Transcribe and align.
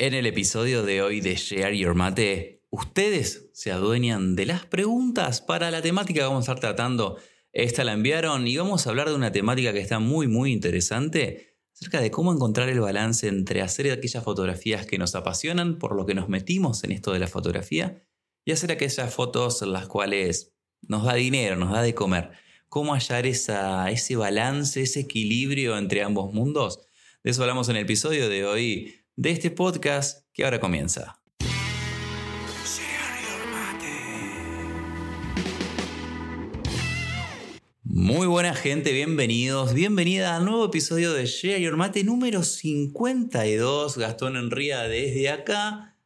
En 0.00 0.14
el 0.14 0.26
episodio 0.26 0.84
de 0.84 1.02
hoy 1.02 1.20
de 1.20 1.34
Share 1.34 1.76
Your 1.76 1.96
Mate, 1.96 2.62
ustedes 2.70 3.50
se 3.52 3.72
adueñan 3.72 4.36
de 4.36 4.46
las 4.46 4.64
preguntas 4.64 5.40
para 5.40 5.72
la 5.72 5.82
temática 5.82 6.20
que 6.20 6.24
vamos 6.24 6.48
a 6.48 6.52
estar 6.52 6.60
tratando. 6.60 7.16
Esta 7.52 7.82
la 7.82 7.94
enviaron 7.94 8.46
y 8.46 8.56
vamos 8.56 8.86
a 8.86 8.90
hablar 8.90 9.08
de 9.08 9.16
una 9.16 9.32
temática 9.32 9.72
que 9.72 9.80
está 9.80 9.98
muy 9.98 10.28
muy 10.28 10.52
interesante 10.52 11.56
acerca 11.74 12.00
de 12.00 12.12
cómo 12.12 12.32
encontrar 12.32 12.68
el 12.68 12.78
balance 12.78 13.26
entre 13.26 13.60
hacer 13.60 13.90
aquellas 13.90 14.22
fotografías 14.22 14.86
que 14.86 14.98
nos 14.98 15.16
apasionan, 15.16 15.78
por 15.80 15.96
lo 15.96 16.06
que 16.06 16.14
nos 16.14 16.28
metimos 16.28 16.84
en 16.84 16.92
esto 16.92 17.12
de 17.12 17.18
la 17.18 17.26
fotografía, 17.26 18.06
y 18.44 18.52
hacer 18.52 18.70
aquellas 18.70 19.12
fotos 19.12 19.62
en 19.62 19.72
las 19.72 19.88
cuales 19.88 20.54
nos 20.80 21.06
da 21.06 21.14
dinero, 21.14 21.56
nos 21.56 21.72
da 21.72 21.82
de 21.82 21.96
comer. 21.96 22.30
¿Cómo 22.68 22.94
hallar 22.94 23.26
esa, 23.26 23.90
ese 23.90 24.14
balance, 24.14 24.80
ese 24.80 25.00
equilibrio 25.00 25.76
entre 25.76 26.04
ambos 26.04 26.32
mundos? 26.32 26.86
De 27.24 27.32
eso 27.32 27.42
hablamos 27.42 27.68
en 27.68 27.74
el 27.74 27.82
episodio 27.82 28.28
de 28.28 28.46
hoy 28.46 28.97
de 29.18 29.32
este 29.32 29.50
podcast 29.50 30.24
que 30.32 30.44
ahora 30.44 30.60
comienza. 30.60 31.20
Muy 37.82 38.28
buena 38.28 38.54
gente, 38.54 38.92
bienvenidos, 38.92 39.74
bienvenida 39.74 40.36
al 40.36 40.44
nuevo 40.44 40.66
episodio 40.66 41.12
de 41.14 41.26
Share 41.26 41.60
Your 41.60 41.76
Mate 41.76 42.04
número 42.04 42.44
52. 42.44 43.98
Gastón 43.98 44.36
Enría 44.36 44.82
desde 44.82 45.30
acá, 45.30 45.96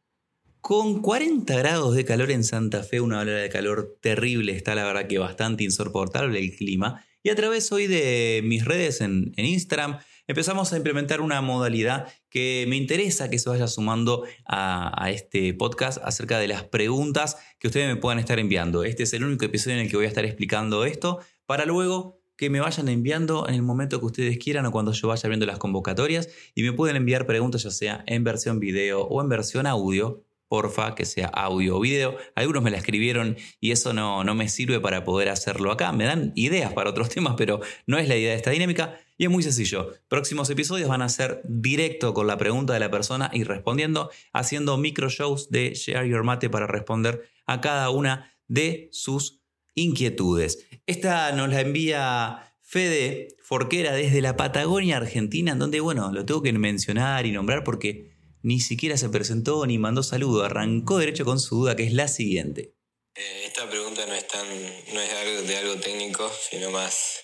con 0.59 1.03
40 1.03 1.55
grados 1.55 1.93
de 1.93 2.05
calor 2.05 2.31
en 2.31 2.43
Santa 2.43 2.81
Fe, 2.81 2.99
una 2.99 3.19
ola 3.19 3.33
de 3.33 3.49
calor 3.49 3.95
terrible, 4.01 4.53
está 4.55 4.73
la 4.73 4.85
verdad 4.85 5.05
que 5.05 5.19
bastante 5.19 5.63
insoportable 5.63 6.39
el 6.39 6.55
clima. 6.55 7.05
Y 7.21 7.29
a 7.29 7.35
través 7.35 7.71
hoy 7.71 7.85
de 7.85 8.41
mis 8.43 8.65
redes 8.65 9.01
en, 9.01 9.33
en 9.37 9.45
Instagram, 9.45 9.99
empezamos 10.27 10.73
a 10.73 10.77
implementar 10.77 11.21
una 11.21 11.41
modalidad 11.41 12.07
que 12.29 12.65
me 12.67 12.75
interesa 12.75 13.29
que 13.29 13.39
se 13.39 13.49
vaya 13.49 13.67
sumando 13.67 14.23
a, 14.45 15.09
este 15.09 15.53
podcast 15.53 15.99
acerca 16.03 16.39
de 16.39 16.47
las 16.47 16.63
preguntas 16.63 17.37
que 17.59 17.67
ustedes 17.67 17.87
me 17.87 17.99
puedan 17.99 18.19
estar 18.19 18.39
enviando. 18.39 18.83
Este 18.83 19.03
es 19.03 19.13
el 19.13 19.23
único 19.23 19.45
episodio 19.45 19.77
en 19.77 19.83
el 19.83 19.89
que 19.89 19.97
voy 19.97 20.05
a 20.05 20.09
estar 20.09 20.25
explicando 20.25 20.85
esto 20.85 21.19
para 21.45 21.65
luego 21.65 22.21
que 22.35 22.49
me 22.49 22.59
vayan 22.59 22.89
enviando 22.89 23.47
en 23.47 23.55
el 23.55 23.61
momento 23.61 23.99
que 23.99 24.05
ustedes 24.05 24.37
quieran 24.37 24.65
o 24.65 24.71
cuando 24.71 24.91
yo 24.91 25.07
vaya 25.07 25.29
viendo 25.29 25.45
las 25.45 25.59
convocatorias 25.59 26.29
y 26.55 26.63
me 26.63 26.73
pueden 26.73 26.95
enviar 26.95 27.25
preguntas 27.27 27.63
ya 27.63 27.71
sea 27.71 28.03
en 28.07 28.23
versión 28.23 28.59
video 28.59 29.03
o 29.03 29.21
en 29.21 29.29
versión 29.29 29.67
audio 29.67 30.25
porfa, 30.53 30.93
que 30.93 31.03
sea 31.03 31.25
audio 31.29 31.77
o 31.77 31.79
video. 31.79 32.15
Algunos 32.35 32.61
me 32.61 32.69
la 32.69 32.77
escribieron 32.77 33.37
y 33.59 33.71
eso 33.71 33.91
no, 33.91 34.23
no 34.23 34.35
me 34.35 34.47
sirve 34.49 34.79
para 34.79 35.03
poder 35.03 35.29
hacerlo 35.29 35.71
acá. 35.71 35.91
Me 35.93 36.03
dan 36.03 36.31
ideas 36.35 36.71
para 36.73 36.91
otros 36.91 37.09
temas, 37.15 37.33
pero 37.35 37.59
no 37.87 37.97
es 37.97 38.07
la 38.07 38.15
idea 38.15 38.29
de 38.29 38.35
esta 38.35 38.51
dinámica. 38.51 38.99
Y 39.17 39.23
es 39.23 39.31
muy 39.31 39.41
sencillo. 39.41 39.89
Próximos 40.09 40.51
episodios 40.51 40.87
van 40.87 41.01
a 41.01 41.09
ser 41.09 41.41
directo 41.45 42.13
con 42.13 42.27
la 42.27 42.37
pregunta 42.37 42.71
de 42.71 42.79
la 42.79 42.91
persona 42.91 43.31
y 43.33 43.45
respondiendo, 43.45 44.11
haciendo 44.31 44.77
micro 44.77 45.09
shows 45.09 45.49
de 45.49 45.73
Share 45.73 46.07
Your 46.07 46.23
Mate 46.23 46.51
para 46.51 46.67
responder 46.67 47.27
a 47.47 47.59
cada 47.59 47.89
una 47.89 48.31
de 48.47 48.89
sus 48.91 49.41
inquietudes. 49.73 50.67
Esta 50.85 51.31
nos 51.31 51.49
la 51.49 51.61
envía 51.61 52.53
Fede 52.61 53.29
Forquera 53.41 53.93
desde 53.93 54.21
la 54.21 54.37
Patagonia, 54.37 54.97
Argentina, 54.97 55.53
en 55.53 55.57
donde, 55.57 55.79
bueno, 55.79 56.11
lo 56.11 56.25
tengo 56.25 56.43
que 56.43 56.53
mencionar 56.53 57.25
y 57.25 57.31
nombrar 57.31 57.63
porque 57.63 58.12
ni 58.43 58.59
siquiera 58.59 58.97
se 58.97 59.09
presentó 59.09 59.65
ni 59.65 59.79
mandó 59.79 60.03
saludo, 60.03 60.43
arrancó 60.43 60.99
derecho 60.99 61.25
con 61.25 61.39
su 61.39 61.55
duda, 61.55 61.75
que 61.75 61.83
es 61.83 61.93
la 61.93 62.07
siguiente. 62.07 62.75
Eh, 63.15 63.43
esta 63.45 63.69
pregunta 63.69 64.05
no 64.05 64.13
es, 64.13 64.27
tan, 64.27 64.47
no 64.93 65.01
es 65.01 65.11
algo, 65.13 65.41
de 65.43 65.57
algo 65.57 65.75
técnico, 65.77 66.31
sino 66.49 66.69
más 66.71 67.21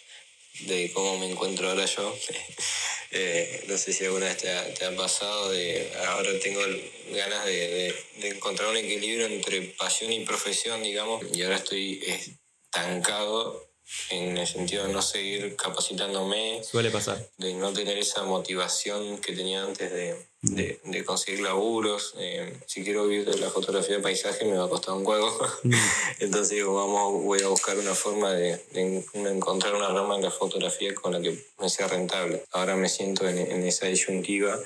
de 0.61 0.91
cómo 0.93 1.17
me 1.19 1.29
encuentro 1.29 1.69
ahora 1.69 1.85
yo. 1.85 2.15
Eh, 3.11 3.65
no 3.67 3.75
sé 3.75 3.91
si 3.91 4.05
alguna 4.05 4.27
vez 4.27 4.37
te 4.37 4.85
ha, 4.85 4.95
pasado, 4.95 5.51
ahora 6.09 6.29
tengo 6.43 6.61
ganas 7.11 7.43
de, 7.43 7.95
encontrar 8.21 8.69
un 8.69 8.77
equilibrio 8.77 9.25
entre 9.25 9.61
pasión 9.61 10.13
y 10.13 10.23
profesión, 10.25 10.83
digamos, 10.83 11.25
y 11.33 11.41
ahora 11.41 11.55
estoy 11.55 12.03
estancado 12.05 13.68
en 14.09 14.37
el 14.37 14.47
sentido 14.47 14.85
de 14.85 14.93
no 14.93 15.01
seguir 15.01 15.55
capacitándome. 15.55 16.63
Suele 16.63 16.91
pasar. 16.91 17.23
De 17.37 17.53
no 17.53 17.73
tener 17.73 17.97
esa 17.97 18.23
motivación 18.23 19.17
que 19.19 19.33
tenía 19.33 19.63
antes 19.63 19.91
de, 19.91 20.15
de, 20.41 20.79
de 20.83 21.05
conseguir 21.05 21.41
laburos. 21.41 22.13
Eh, 22.17 22.57
si 22.65 22.83
quiero 22.83 23.07
vivir 23.07 23.25
de 23.29 23.37
la 23.37 23.49
fotografía 23.49 23.97
de 23.97 24.01
paisaje 24.01 24.45
me 24.45 24.57
va 24.57 24.65
a 24.65 24.69
costar 24.69 24.95
un 24.95 25.05
huevo. 25.05 25.31
Mm. 25.63 25.73
Entonces 26.19 26.49
digo, 26.49 26.75
vamos, 26.75 27.23
voy 27.23 27.41
a 27.41 27.47
buscar 27.47 27.77
una 27.77 27.95
forma 27.95 28.33
de, 28.33 28.57
de, 28.71 29.05
encontrar 29.13 29.75
una 29.75 29.89
rama 29.89 30.15
en 30.15 30.23
la 30.23 30.31
fotografía 30.31 30.93
con 30.95 31.13
la 31.13 31.21
que 31.21 31.45
me 31.59 31.69
sea 31.69 31.87
rentable. 31.87 32.43
Ahora 32.51 32.75
me 32.75 32.89
siento 32.89 33.27
en, 33.27 33.37
en 33.37 33.63
esa 33.63 33.87
disyuntiva 33.87 34.59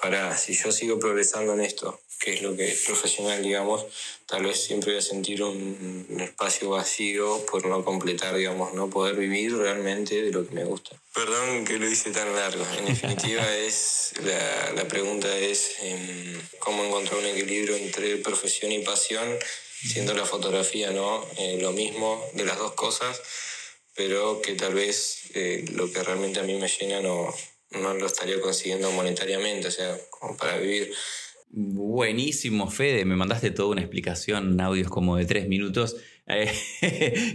para, 0.00 0.36
si 0.36 0.54
yo 0.54 0.72
sigo 0.72 0.98
progresando 0.98 1.54
en 1.54 1.60
esto, 1.60 2.00
que 2.20 2.34
es 2.34 2.42
lo 2.42 2.56
que 2.56 2.68
es 2.68 2.80
profesional, 2.82 3.42
digamos, 3.42 3.84
tal 4.26 4.44
vez 4.44 4.62
siempre 4.64 4.92
voy 4.92 4.98
a 4.98 5.02
sentir 5.02 5.42
un, 5.42 6.06
espacio 6.20 6.70
vacío 6.70 7.44
por 7.46 7.66
no 7.66 7.84
completar, 7.84 8.34
digamos, 8.34 8.72
no 8.74 8.88
poder 8.88 9.14
vivir 9.16 9.56
realmente 9.56 10.22
de 10.22 10.32
lo 10.32 10.46
que 10.46 10.54
me 10.54 10.64
gusta. 10.64 10.96
Perdón 11.12 11.64
que 11.64 11.78
lo 11.78 11.88
hice 11.88 12.10
tan 12.10 12.34
largo. 12.34 12.64
En 12.78 12.86
definitiva, 12.86 13.44
es 13.56 14.14
la, 14.22 14.72
la 14.72 14.88
pregunta 14.88 15.36
es 15.36 15.76
em, 15.80 16.40
cómo 16.58 16.84
encontrar 16.84 17.18
un 17.18 17.26
equilibrio 17.26 17.76
entre 17.76 18.16
profesión 18.16 18.72
y 18.72 18.80
pasión, 18.80 19.38
siendo 19.86 20.14
la 20.14 20.24
fotografía 20.24 20.90
no 20.92 21.26
eh, 21.36 21.58
lo 21.60 21.72
mismo 21.72 22.24
de 22.32 22.44
las 22.44 22.58
dos 22.58 22.72
cosas, 22.72 23.20
pero 23.94 24.40
que 24.40 24.54
tal 24.54 24.74
vez 24.74 25.30
eh, 25.34 25.64
lo 25.72 25.92
que 25.92 26.02
realmente 26.02 26.40
a 26.40 26.42
mí 26.42 26.54
me 26.54 26.68
llena 26.68 27.00
no, 27.00 27.34
no 27.80 27.94
lo 27.94 28.06
estaría 28.06 28.40
consiguiendo 28.40 28.90
monetariamente, 28.92 29.68
o 29.68 29.70
sea, 29.70 29.96
como 30.10 30.36
para 30.36 30.58
vivir. 30.58 30.92
Buenísimo, 31.48 32.68
Fede. 32.70 33.04
Me 33.04 33.14
mandaste 33.14 33.50
toda 33.50 33.68
una 33.68 33.80
explicación, 33.80 34.60
audios 34.60 34.88
como 34.88 35.16
de 35.16 35.24
tres 35.24 35.48
minutos, 35.48 35.96
eh, 36.26 36.50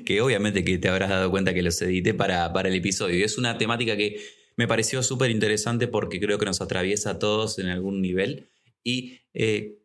que 0.06 0.22
obviamente 0.22 0.66
que 0.66 0.78
te 0.78 0.90
habrás 0.90 1.10
dado 1.10 1.32
cuenta 1.32 1.54
que 1.54 1.62
los 1.62 1.82
edité 1.82 2.14
para, 2.14 2.52
para 2.52 2.68
el 2.68 2.76
episodio. 2.76 3.18
Y 3.18 3.24
es 3.24 3.38
una 3.38 3.58
temática 3.58 3.96
que 3.96 4.20
me 4.58 4.68
pareció 4.68 5.04
súper 5.04 5.32
interesante 5.32 5.88
porque 5.88 6.20
creo 6.20 6.38
que 6.38 6.46
nos 6.46 6.60
atraviesa 6.60 7.12
a 7.12 7.20
todos 7.20 7.60
en 7.60 7.68
algún 7.68 8.02
nivel. 8.02 8.50
Y 8.84 9.22
eh, 9.34 9.80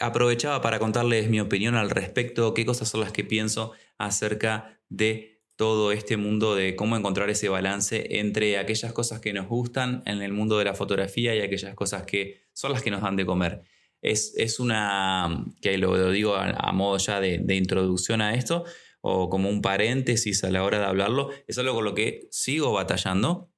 aprovechaba 0.00 0.60
para 0.62 0.80
contarles 0.80 1.28
mi 1.28 1.38
opinión 1.38 1.76
al 1.76 1.90
respecto, 1.90 2.54
qué 2.54 2.66
cosas 2.66 2.88
son 2.88 3.02
las 3.02 3.12
que 3.12 3.22
pienso 3.22 3.72
acerca 3.98 4.80
de 4.88 5.29
todo 5.60 5.92
este 5.92 6.16
mundo 6.16 6.54
de 6.54 6.74
cómo 6.74 6.96
encontrar 6.96 7.28
ese 7.28 7.50
balance 7.50 8.18
entre 8.18 8.56
aquellas 8.56 8.94
cosas 8.94 9.20
que 9.20 9.34
nos 9.34 9.46
gustan 9.46 10.02
en 10.06 10.22
el 10.22 10.32
mundo 10.32 10.56
de 10.56 10.64
la 10.64 10.72
fotografía 10.72 11.34
y 11.34 11.42
aquellas 11.42 11.74
cosas 11.74 12.04
que 12.04 12.40
son 12.54 12.72
las 12.72 12.80
que 12.82 12.90
nos 12.90 13.02
dan 13.02 13.14
de 13.14 13.26
comer. 13.26 13.60
Es, 14.00 14.32
es 14.38 14.58
una, 14.58 15.44
que 15.60 15.76
lo, 15.76 16.12
digo 16.12 16.34
a, 16.34 16.72
modo 16.72 16.96
ya 16.96 17.20
de, 17.20 17.40
de, 17.42 17.56
introducción 17.56 18.22
a 18.22 18.32
esto, 18.32 18.64
o 19.02 19.28
como 19.28 19.50
un 19.50 19.60
paréntesis 19.60 20.44
a 20.44 20.50
la 20.50 20.64
hora 20.64 20.78
de 20.78 20.86
hablarlo, 20.86 21.28
es 21.46 21.58
algo 21.58 21.74
con 21.74 21.84
lo 21.84 21.94
que 21.94 22.26
sigo 22.30 22.72
batallando 22.72 23.50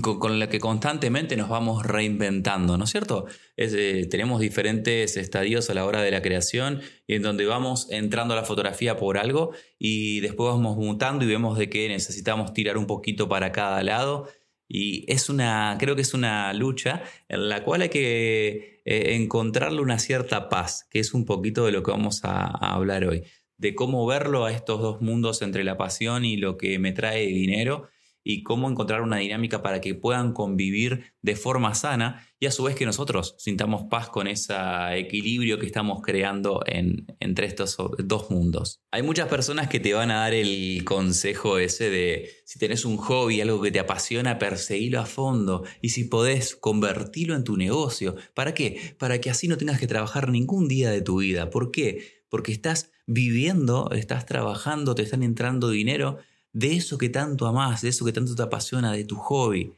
con, 0.00 0.38
la 0.38 0.48
que 0.48 0.58
constantemente 0.58 1.36
nos 1.36 1.50
vamos 1.50 1.84
reinventando, 1.84 2.78
¿no 2.78 2.84
es 2.84 2.90
cierto? 2.90 3.26
Eh, 3.58 4.06
tenemos 4.10 4.40
diferentes 4.40 5.18
estadios 5.18 5.68
a 5.68 5.74
la 5.74 5.84
hora 5.84 6.00
de 6.00 6.10
la 6.10 6.22
creación 6.22 6.80
en 7.08 7.20
donde 7.20 7.44
vamos 7.44 7.88
entrando 7.90 8.32
a 8.32 8.38
la 8.38 8.44
fotografía 8.44 8.96
por 8.96 9.18
algo 9.18 9.52
y 9.78 10.20
después 10.20 10.54
vamos 10.54 10.78
mutando 10.78 11.24
y 11.24 11.28
vemos 11.28 11.58
de 11.58 11.68
que 11.68 11.88
necesitamos 11.88 12.54
tirar 12.54 12.78
un 12.78 12.86
poquito 12.86 13.28
para 13.28 13.52
cada 13.52 13.82
lado 13.82 14.28
y 14.66 15.04
es 15.12 15.28
una, 15.28 15.76
creo 15.78 15.94
que 15.94 16.00
es 16.00 16.14
una 16.14 16.54
lucha 16.54 17.02
en 17.28 17.50
la 17.50 17.62
cual 17.62 17.82
hay 17.82 17.90
que 17.90 18.80
eh, 18.86 19.14
encontrarle 19.16 19.82
una 19.82 19.98
cierta 19.98 20.48
paz, 20.48 20.86
que 20.90 21.00
es 21.00 21.12
un 21.12 21.26
poquito 21.26 21.66
de 21.66 21.72
lo 21.72 21.82
que 21.82 21.90
vamos 21.90 22.24
a 22.24 22.46
hablar 22.46 23.04
hoy, 23.04 23.24
de 23.58 23.74
cómo 23.74 24.06
verlo 24.06 24.46
a 24.46 24.52
estos 24.52 24.80
dos 24.80 25.02
mundos 25.02 25.42
entre 25.42 25.64
la 25.64 25.76
pasión 25.76 26.24
y 26.24 26.38
lo 26.38 26.56
que 26.56 26.78
me 26.78 26.92
trae 26.92 27.26
dinero 27.26 27.90
y 28.24 28.42
cómo 28.42 28.68
encontrar 28.68 29.02
una 29.02 29.18
dinámica 29.18 29.62
para 29.62 29.80
que 29.80 29.94
puedan 29.94 30.32
convivir 30.32 31.12
de 31.22 31.36
forma 31.36 31.74
sana 31.74 32.26
y 32.38 32.46
a 32.46 32.50
su 32.50 32.64
vez 32.64 32.74
que 32.74 32.86
nosotros 32.86 33.36
sintamos 33.38 33.84
paz 33.88 34.08
con 34.08 34.26
ese 34.26 34.54
equilibrio 34.94 35.58
que 35.58 35.66
estamos 35.66 36.00
creando 36.02 36.62
en, 36.66 37.06
entre 37.20 37.46
estos 37.46 37.76
dos 37.98 38.30
mundos. 38.30 38.82
Hay 38.90 39.02
muchas 39.02 39.28
personas 39.28 39.68
que 39.68 39.80
te 39.80 39.94
van 39.94 40.10
a 40.10 40.20
dar 40.20 40.34
el 40.34 40.84
consejo 40.84 41.58
ese 41.58 41.90
de 41.90 42.30
si 42.44 42.58
tenés 42.58 42.84
un 42.84 42.96
hobby, 42.96 43.40
algo 43.40 43.60
que 43.60 43.70
te 43.70 43.80
apasiona, 43.80 44.38
perseguilo 44.38 45.00
a 45.00 45.06
fondo 45.06 45.64
y 45.80 45.90
si 45.90 46.04
podés 46.04 46.56
convertirlo 46.56 47.36
en 47.36 47.44
tu 47.44 47.56
negocio. 47.56 48.16
¿Para 48.34 48.54
qué? 48.54 48.94
Para 48.98 49.20
que 49.20 49.30
así 49.30 49.48
no 49.48 49.56
tengas 49.56 49.78
que 49.78 49.86
trabajar 49.86 50.28
ningún 50.28 50.68
día 50.68 50.90
de 50.90 51.02
tu 51.02 51.20
vida. 51.20 51.50
¿Por 51.50 51.70
qué? 51.70 52.22
Porque 52.28 52.52
estás 52.52 52.90
viviendo, 53.06 53.90
estás 53.92 54.26
trabajando, 54.26 54.94
te 54.94 55.02
están 55.02 55.22
entrando 55.22 55.70
dinero 55.70 56.18
de 56.52 56.76
eso 56.76 56.98
que 56.98 57.08
tanto 57.08 57.46
amás, 57.46 57.82
de 57.82 57.88
eso 57.88 58.04
que 58.04 58.12
tanto 58.12 58.34
te 58.34 58.42
apasiona, 58.42 58.92
de 58.92 59.04
tu 59.04 59.16
hobby. 59.16 59.72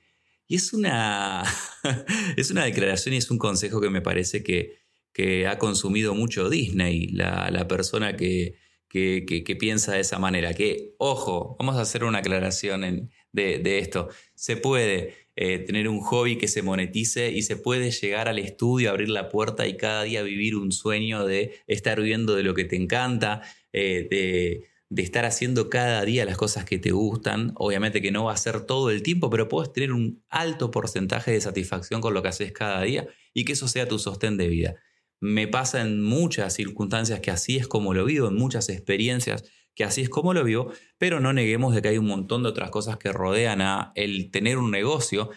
Y 0.47 0.57
es 0.57 0.73
una, 0.73 1.45
es 2.37 2.51
una 2.51 2.65
declaración 2.65 3.15
y 3.15 3.19
es 3.19 3.31
un 3.31 3.39
consejo 3.39 3.81
que 3.81 3.91
me 3.91 4.03
parece 4.03 4.43
que, 4.43 4.79
que 5.13 5.47
ha 5.47 5.59
consumido 5.59 6.15
mucho 6.15 6.51
Disney, 6.51 7.09
la, 7.09 7.51
la 7.51 7.69
persona 7.69 8.17
que, 8.17 8.57
que, 8.89 9.25
que, 9.45 9.57
piensa 9.57 9.95
de 9.95 10.01
esa 10.01 10.19
manera. 10.19 10.55
Que, 10.55 10.95
ojo, 10.99 11.57
vamos 11.59 11.77
a 11.77 11.81
hacer 11.81 12.05
una 12.05 12.19
aclaración 12.19 12.85
en, 12.85 13.11
de, 13.33 13.79
esto. 13.79 14.09
Se 14.35 14.57
puede 14.57 15.15
eh, 15.35 15.59
tener 15.59 15.89
un 15.89 16.01
hobby 16.01 16.37
que 16.39 16.47
se 16.47 16.63
monetice 16.63 17.33
y 17.33 17.43
se 17.43 17.57
puede 17.57 17.91
llegar 17.91 18.29
al 18.29 18.39
estudio, 18.39 18.91
abrir 18.91 19.09
la 19.09 19.29
puerta 19.29 19.67
y 19.67 19.77
cada 19.77 20.05
día 20.05 20.23
vivir 20.23 20.55
un 20.55 20.71
sueño 20.71 21.27
de 21.27 21.57
estar 21.67 22.01
viviendo 22.01 22.37
de 22.37 22.45
lo 22.45 22.55
que 22.55 22.65
te 22.65 22.77
encanta, 22.77 23.43
eh, 23.73 24.07
de, 24.09 24.69
de, 24.89 25.03
estar 25.03 25.25
haciendo 25.25 25.71
cada 25.71 26.05
día 26.05 26.25
las 26.25 26.37
cosas 26.37 26.65
que 26.65 26.79
te 26.79 26.93
gustan. 26.93 27.53
Obviamente 27.57 28.03
que 28.03 28.11
no 28.11 28.25
va 28.25 28.33
a 28.33 28.37
ser 28.37 28.63
todo 28.63 28.91
el 28.91 29.03
tiempo, 29.03 29.31
pero 29.31 29.49
puedes 29.49 29.73
tener 29.73 29.93
un 29.93 30.23
alto 30.29 30.71
porcentaje 30.71 31.33
de 31.33 31.41
satisfacción 31.41 32.01
con 32.01 32.15
lo 32.15 32.23
que 32.23 32.29
haces 32.29 32.53
cada 32.53 32.83
día 32.83 33.07
y 33.33 33.45
que 33.45 33.53
eso 33.53 33.69
sea 33.69 33.89
tu 33.89 33.99
sostén 33.99 34.37
de 34.37 34.49
vida. 34.49 34.77
Me 35.21 35.49
pasa 35.49 35.81
en 35.81 36.03
muchas 36.03 36.55
circunstancias 36.55 37.21
que 37.21 37.31
así 37.31 37.57
es 37.57 37.69
como 37.69 37.95
lo 37.95 38.05
vivo, 38.05 38.29
en 38.29 38.35
muchas 38.35 38.69
experiencias 38.69 39.45
que 39.75 39.85
así 39.85 40.03
es 40.03 40.09
como 40.09 40.35
lo 40.35 40.45
vivo, 40.45 40.73
pero 40.99 41.21
no 41.21 41.33
neguemos 41.33 41.75
de 41.75 41.83
que 41.83 41.89
hay 41.89 41.99
un 41.99 42.07
montón 42.07 42.43
de 42.43 42.49
otras 42.49 42.71
cosas 42.71 42.97
que 42.97 43.13
rodean 43.13 43.61
a 43.61 43.93
el 43.97 44.31
tener 44.31 44.59
un 44.59 44.71
negocio 44.71 45.31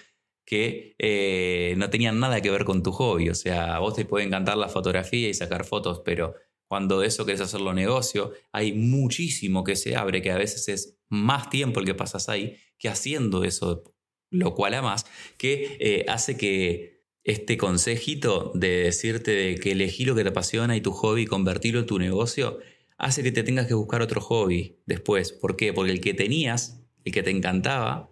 que 0.45 0.95
eh, 0.97 1.75
no 1.77 1.89
tenían 1.89 2.19
nada 2.19 2.39
que 2.39 2.49
ver 2.49 2.63
con 2.63 2.81
tu 2.81 2.91
hobby. 2.93 3.29
O 3.29 3.35
sea, 3.35 3.75
a 3.75 3.79
vos 3.79 3.95
te 3.95 4.05
puede 4.05 4.25
encantar 4.25 4.57
la 4.57 4.69
fotografía 4.69 5.27
y 5.27 5.33
sacar 5.33 5.65
fotos, 5.65 6.01
pero 6.05 6.35
cuando 6.67 7.03
eso 7.03 7.25
querés 7.25 7.41
hacerlo 7.41 7.73
negocio, 7.73 8.33
hay 8.51 8.73
muchísimo 8.73 9.63
que 9.63 9.75
se 9.75 9.95
abre, 9.95 10.21
que 10.21 10.31
a 10.31 10.37
veces 10.37 10.67
es 10.67 10.99
más 11.09 11.49
tiempo 11.49 11.79
el 11.79 11.85
que 11.85 11.95
pasas 11.95 12.29
ahí 12.29 12.57
que 12.77 12.89
haciendo 12.89 13.43
eso, 13.43 13.83
lo 14.29 14.53
cual 14.53 14.73
además 14.73 15.05
que 15.37 15.77
eh, 15.79 16.05
hace 16.07 16.37
que 16.37 16.97
este 17.23 17.57
consejito 17.57 18.51
de 18.55 18.83
decirte 18.83 19.31
de 19.31 19.55
que 19.55 19.71
elegí 19.71 20.05
lo 20.05 20.15
que 20.15 20.23
te 20.23 20.29
apasiona 20.29 20.77
y 20.77 20.81
tu 20.81 20.91
hobby 20.91 21.25
convertirlo 21.25 21.81
en 21.81 21.85
tu 21.85 21.99
negocio 21.99 22.59
hace 22.97 23.23
que 23.23 23.31
te 23.31 23.43
tengas 23.43 23.67
que 23.67 23.73
buscar 23.73 24.01
otro 24.01 24.21
hobby 24.21 24.79
después. 24.85 25.31
¿Por 25.31 25.55
qué? 25.55 25.73
Porque 25.73 25.91
el 25.91 26.01
que 26.01 26.13
tenías, 26.13 26.81
el 27.03 27.11
que 27.11 27.23
te 27.23 27.29
encantaba, 27.29 28.09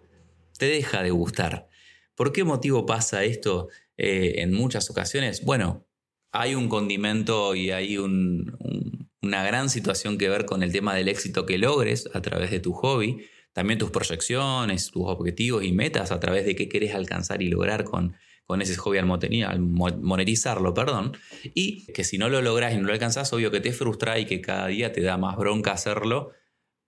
te 0.58 0.66
deja 0.66 1.02
de 1.02 1.10
gustar. 1.10 1.68
¿Por 2.14 2.32
qué 2.32 2.44
motivo 2.44 2.86
pasa 2.86 3.24
esto 3.24 3.68
eh, 3.96 4.34
en 4.38 4.52
muchas 4.52 4.90
ocasiones? 4.90 5.44
Bueno, 5.44 5.86
hay 6.32 6.54
un 6.54 6.68
condimento 6.68 7.54
y 7.54 7.70
hay 7.70 7.98
una 7.98 9.44
gran 9.44 9.70
situación 9.70 10.18
que 10.18 10.28
ver 10.28 10.44
con 10.44 10.62
el 10.62 10.72
tema 10.72 10.94
del 10.94 11.08
éxito 11.08 11.46
que 11.46 11.58
logres 11.58 12.08
a 12.14 12.20
través 12.20 12.50
de 12.50 12.60
tu 12.60 12.72
hobby, 12.72 13.26
también 13.52 13.78
tus 13.78 13.90
proyecciones, 13.90 14.90
tus 14.90 15.04
objetivos 15.06 15.64
y 15.64 15.72
metas 15.72 16.12
a 16.12 16.20
través 16.20 16.44
de 16.44 16.54
qué 16.54 16.68
querés 16.68 16.94
alcanzar 16.94 17.42
y 17.42 17.48
lograr 17.48 17.84
con, 17.84 18.14
ese 18.60 18.76
hobby 18.76 18.98
al, 18.98 19.60
monetizarlo, 19.60 20.74
perdón, 20.74 21.16
y 21.42 21.86
que 21.92 22.04
si 22.04 22.18
no 22.18 22.28
lo 22.28 22.42
logras 22.42 22.74
y 22.74 22.76
no 22.76 22.86
lo 22.86 22.92
alcanzas, 22.92 23.32
obvio 23.32 23.50
que 23.50 23.60
te 23.60 23.72
frustra 23.72 24.18
y 24.18 24.26
que 24.26 24.40
cada 24.40 24.66
día 24.66 24.92
te 24.92 25.00
da 25.00 25.16
más 25.16 25.36
bronca 25.36 25.72
hacerlo, 25.72 26.32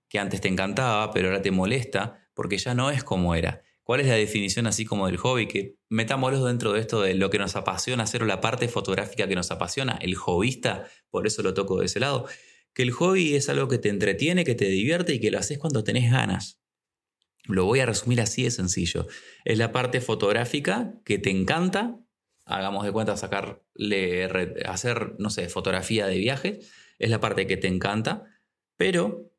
que 0.08 0.18
antes 0.18 0.40
te 0.40 0.48
encantaba, 0.48 1.10
pero 1.12 1.28
ahora 1.28 1.42
te 1.42 1.50
molesta, 1.50 2.28
porque 2.34 2.58
ya 2.58 2.74
no 2.74 2.90
es 2.90 3.02
como 3.02 3.34
era. 3.34 3.62
¿Cuál 3.88 4.02
es 4.02 4.06
la 4.06 4.16
definición 4.16 4.66
así 4.66 4.84
como 4.84 5.06
del 5.06 5.16
hobby? 5.16 5.48
Que 5.48 5.78
metámoslo 5.88 6.44
dentro 6.44 6.74
de 6.74 6.80
esto 6.80 7.00
de 7.00 7.14
lo 7.14 7.30
que 7.30 7.38
nos 7.38 7.56
apasiona 7.56 8.02
hacer 8.02 8.22
o 8.22 8.26
la 8.26 8.42
parte 8.42 8.68
fotográfica 8.68 9.26
que 9.26 9.34
nos 9.34 9.50
apasiona, 9.50 9.96
el 10.02 10.14
hobbyista, 10.14 10.86
por 11.08 11.26
eso 11.26 11.42
lo 11.42 11.54
toco 11.54 11.80
de 11.80 11.86
ese 11.86 11.98
lado, 11.98 12.26
que 12.74 12.82
el 12.82 12.90
hobby 12.90 13.34
es 13.34 13.48
algo 13.48 13.66
que 13.66 13.78
te 13.78 13.88
entretiene, 13.88 14.44
que 14.44 14.54
te 14.54 14.66
divierte 14.66 15.14
y 15.14 15.20
que 15.20 15.30
lo 15.30 15.38
haces 15.38 15.58
cuando 15.58 15.84
tenés 15.84 16.12
ganas. 16.12 16.60
Lo 17.44 17.64
voy 17.64 17.80
a 17.80 17.86
resumir 17.86 18.20
así 18.20 18.42
de 18.42 18.50
sencillo. 18.50 19.06
Es 19.46 19.56
la 19.56 19.72
parte 19.72 20.02
fotográfica 20.02 20.92
que 21.06 21.16
te 21.16 21.30
encanta. 21.30 21.98
Hagamos 22.44 22.84
de 22.84 22.92
cuenta 22.92 23.16
sacarle, 23.16 24.28
hacer, 24.66 25.14
no 25.18 25.30
sé, 25.30 25.48
fotografía 25.48 26.06
de 26.06 26.18
viajes. 26.18 26.70
Es 26.98 27.08
la 27.08 27.20
parte 27.20 27.46
que 27.46 27.56
te 27.56 27.68
encanta. 27.68 28.24
Pero 28.76 29.32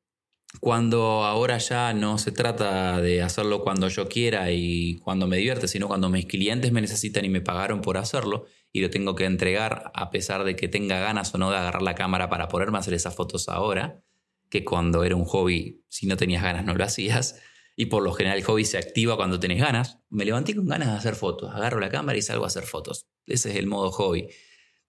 cuando 0.60 1.24
ahora 1.26 1.58
ya 1.60 1.94
no 1.94 2.18
se 2.18 2.32
trata 2.32 3.00
de 3.02 3.22
hacerlo 3.22 3.62
cuando 3.64 3.88
yo 3.88 4.08
quiera 4.08 4.52
y 4.52 4.98
cuando 5.00 5.28
me 5.28 5.38
divierte, 5.38 5.68
sino 5.68 5.88
cuando 5.88 6.10
mis 6.10 6.26
clientes 6.26 6.72
me 6.72 6.82
necesitan 6.82 7.24
y 7.24 7.30
me 7.30 7.42
pagaron 7.42 7.82
por 7.82 7.98
hacerlo 7.98 8.46
y 8.72 8.82
lo 8.82 8.90
tengo 8.90 9.16
que 9.16 9.26
entregar 9.26 9.92
a 9.94 10.10
pesar 10.10 10.44
de 10.44 10.56
que 10.56 10.68
tenga 10.68 11.00
ganas 11.00 11.34
o 11.34 11.38
no 11.38 11.52
de 11.52 11.58
agarrar 11.58 11.82
la 11.82 11.96
cámara 11.96 12.30
para 12.30 12.48
poderme 12.48 12.78
hacer 12.78 12.94
esas 12.94 13.16
fotos 13.16 13.48
ahora, 13.48 14.04
que 14.50 14.66
cuando 14.66 15.04
era 15.04 15.16
un 15.16 15.26
hobby, 15.26 15.84
si 15.88 16.08
no 16.08 16.18
tenías 16.18 16.44
ganas 16.44 16.66
no 16.66 16.74
lo 16.74 16.84
hacías, 16.84 17.40
y 17.76 17.86
por 17.86 18.04
lo 18.04 18.12
general 18.12 18.40
el 18.40 18.44
hobby 18.44 18.66
se 18.66 18.78
activa 18.78 19.16
cuando 19.16 19.40
tenés 19.40 19.60
ganas. 19.60 20.00
Me 20.10 20.26
levanté 20.26 20.54
con 20.54 20.68
ganas 20.68 20.90
de 20.90 20.98
hacer 20.98 21.16
fotos, 21.16 21.54
agarro 21.54 21.80
la 21.80 21.90
cámara 21.90 22.18
y 22.18 22.22
salgo 22.22 22.44
a 22.44 22.48
hacer 22.48 22.64
fotos. 22.64 23.08
Ese 23.26 23.52
es 23.52 23.56
el 23.56 23.68
modo 23.68 23.92
hobby. 23.92 24.28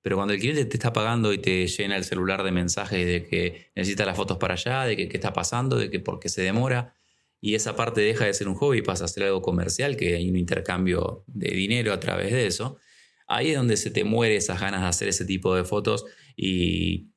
Pero 0.03 0.17
cuando 0.17 0.33
el 0.35 0.41
cliente 0.41 0.65
te 0.65 0.77
está 0.77 0.93
pagando 0.93 1.33
y 1.33 1.39
te 1.39 1.67
llena 1.67 1.97
el 1.97 2.05
celular 2.05 2.43
de 2.43 2.53
mensajes 2.53 3.07
de 3.07 3.27
que 3.27 3.71
necesita 3.75 4.07
las 4.07 4.17
fotos 4.17 4.39
para 4.39 4.55
allá, 4.55 4.85
de 4.85 4.97
que 4.97 5.09
qué 5.09 5.17
está 5.17 5.33
pasando, 5.33 5.77
de 5.77 5.91
que 5.91 6.01
por 6.01 6.19
qué 6.21 6.29
se 6.29 6.43
demora, 6.43 6.95
y 7.41 7.55
esa 7.55 7.77
parte 7.77 8.01
deja 8.01 8.27
de 8.27 8.35
ser 8.35 8.49
un 8.49 8.55
hobby 8.55 8.79
y 8.79 8.83
pasa 8.83 9.05
a 9.05 9.09
ser 9.09 9.25
algo 9.25 9.43
comercial, 9.43 9.97
que 9.97 10.17
hay 10.17 10.29
un 10.29 10.37
intercambio 10.37 11.25
de 11.27 11.51
dinero 11.51 11.93
a 11.93 12.01
través 12.01 12.33
de 12.33 12.47
eso, 12.47 12.79
ahí 13.27 13.51
es 13.51 13.57
donde 13.57 13.77
se 13.77 13.91
te 13.91 14.05
muere 14.05 14.37
esas 14.37 14.61
ganas 14.61 14.83
de 14.83 14.89
hacer 14.89 15.09
ese 15.09 15.25
tipo 15.25 15.55
de 15.55 15.65
fotos 15.65 16.05
y 16.37 17.11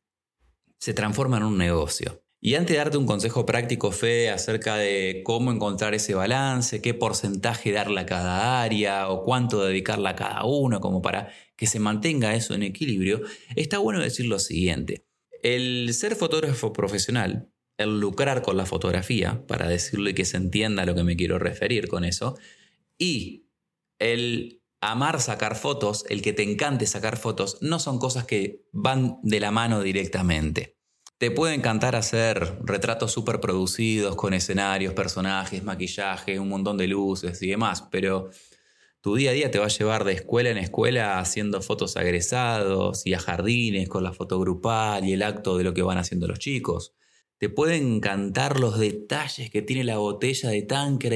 se 0.77 0.93
transforma 0.93 1.37
en 1.37 1.43
un 1.43 1.57
negocio. 1.57 2.23
Y 2.45 2.55
antes 2.55 2.73
de 2.73 2.79
darte 2.79 2.97
un 2.97 3.05
consejo 3.05 3.45
práctico, 3.45 3.93
Fede, 3.93 4.29
acerca 4.29 4.75
de 4.75 5.21
cómo 5.23 5.49
encontrar 5.49 5.93
ese 5.93 6.13
balance, 6.13 6.81
qué 6.81 6.93
porcentaje 6.93 7.71
darle 7.71 8.01
a 8.01 8.05
cada 8.05 8.61
área 8.61 9.07
o 9.07 9.23
cuánto 9.23 9.63
dedicarle 9.63 10.09
a 10.09 10.17
cada 10.17 10.43
uno, 10.43 10.81
como 10.81 11.01
para 11.01 11.31
que 11.55 11.67
se 11.67 11.79
mantenga 11.79 12.35
eso 12.35 12.53
en 12.53 12.63
equilibrio, 12.63 13.21
está 13.55 13.77
bueno 13.77 14.01
decir 14.01 14.25
lo 14.25 14.39
siguiente. 14.39 15.05
El 15.41 15.93
ser 15.93 16.17
fotógrafo 16.17 16.73
profesional, 16.73 17.49
el 17.77 18.01
lucrar 18.01 18.41
con 18.41 18.57
la 18.57 18.65
fotografía, 18.65 19.47
para 19.47 19.69
decirlo 19.69 20.09
y 20.09 20.13
que 20.13 20.25
se 20.25 20.35
entienda 20.35 20.83
a 20.83 20.85
lo 20.85 20.95
que 20.95 21.05
me 21.05 21.15
quiero 21.15 21.39
referir 21.39 21.87
con 21.87 22.03
eso, 22.03 22.37
y 22.97 23.47
el 23.99 24.61
amar 24.81 25.21
sacar 25.21 25.55
fotos, 25.55 26.03
el 26.09 26.21
que 26.21 26.33
te 26.33 26.43
encante 26.43 26.87
sacar 26.87 27.15
fotos, 27.15 27.59
no 27.61 27.79
son 27.79 27.99
cosas 27.99 28.25
que 28.25 28.65
van 28.73 29.19
de 29.23 29.39
la 29.39 29.51
mano 29.51 29.81
directamente. 29.81 30.82
Te 31.17 31.31
puede 31.31 31.53
encantar 31.53 31.95
hacer 31.95 32.57
retratos 32.63 33.11
súper 33.11 33.39
producidos 33.39 34.15
con 34.15 34.33
escenarios, 34.33 34.93
personajes, 34.93 35.63
maquillaje, 35.63 36.39
un 36.39 36.49
montón 36.49 36.77
de 36.77 36.87
luces 36.87 37.41
y 37.41 37.47
demás, 37.47 37.87
pero 37.91 38.29
tu 38.99 39.15
día 39.15 39.31
a 39.31 39.33
día 39.33 39.51
te 39.51 39.59
va 39.59 39.65
a 39.65 39.69
llevar 39.69 40.03
de 40.05 40.13
escuela 40.13 40.49
en 40.49 40.57
escuela 40.57 41.19
haciendo 41.19 41.61
fotos 41.61 41.97
agresados 41.97 43.05
y 43.05 43.13
a 43.13 43.19
jardines 43.19 43.87
con 43.87 44.03
la 44.03 44.13
foto 44.13 44.39
grupal 44.39 45.05
y 45.05 45.13
el 45.13 45.23
acto 45.23 45.57
de 45.57 45.63
lo 45.63 45.73
que 45.73 45.81
van 45.81 45.97
haciendo 45.97 46.27
los 46.27 46.39
chicos. 46.39 46.93
Te 47.37 47.49
pueden 47.49 47.95
encantar 47.95 48.59
los 48.59 48.79
detalles 48.79 49.49
que 49.49 49.61
tiene 49.61 49.83
la 49.83 49.97
botella 49.97 50.49
de 50.49 50.65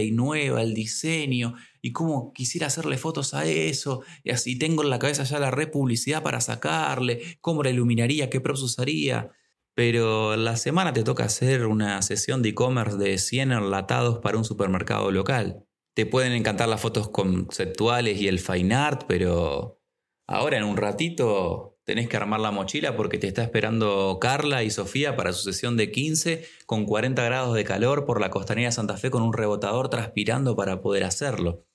y 0.03 0.11
nueva, 0.11 0.61
el 0.61 0.73
diseño 0.73 1.55
y 1.81 1.93
cómo 1.93 2.33
quisiera 2.33 2.67
hacerle 2.67 2.97
fotos 2.97 3.33
a 3.33 3.45
eso. 3.45 4.01
Y 4.23 4.31
así 4.31 4.59
tengo 4.59 4.83
en 4.83 4.89
la 4.89 4.99
cabeza 4.99 5.23
ya 5.23 5.39
la 5.39 5.51
republicidad 5.51 6.23
para 6.23 6.41
sacarle, 6.41 7.37
cómo 7.39 7.63
la 7.63 7.69
iluminaría, 7.69 8.29
qué 8.29 8.41
props 8.41 8.61
usaría 8.61 9.31
pero 9.77 10.35
la 10.35 10.55
semana 10.55 10.91
te 10.91 11.03
toca 11.03 11.25
hacer 11.25 11.67
una 11.67 12.01
sesión 12.01 12.41
de 12.41 12.49
e-commerce 12.49 12.97
de 12.97 13.19
100 13.19 13.51
enlatados 13.51 14.17
para 14.17 14.39
un 14.39 14.43
supermercado 14.43 15.11
local. 15.11 15.67
Te 15.93 16.07
pueden 16.07 16.33
encantar 16.33 16.67
las 16.67 16.81
fotos 16.81 17.09
conceptuales 17.09 18.19
y 18.19 18.27
el 18.27 18.39
fine 18.39 18.73
art, 18.73 19.03
pero 19.07 19.79
ahora 20.25 20.57
en 20.57 20.63
un 20.63 20.77
ratito 20.77 21.77
tenés 21.83 22.09
que 22.09 22.17
armar 22.17 22.39
la 22.39 22.49
mochila 22.49 22.95
porque 22.95 23.19
te 23.19 23.27
está 23.27 23.43
esperando 23.43 24.17
Carla 24.19 24.63
y 24.63 24.71
Sofía 24.71 25.15
para 25.15 25.31
su 25.31 25.43
sesión 25.43 25.77
de 25.77 25.91
15 25.91 26.43
con 26.65 26.87
40 26.87 27.23
grados 27.23 27.53
de 27.53 27.63
calor 27.63 28.05
por 28.05 28.19
la 28.19 28.31
costanera 28.31 28.69
de 28.69 28.71
Santa 28.71 28.97
Fe 28.97 29.11
con 29.11 29.21
un 29.21 29.33
rebotador 29.33 29.89
transpirando 29.89 30.55
para 30.55 30.81
poder 30.81 31.03
hacerlo. 31.03 31.67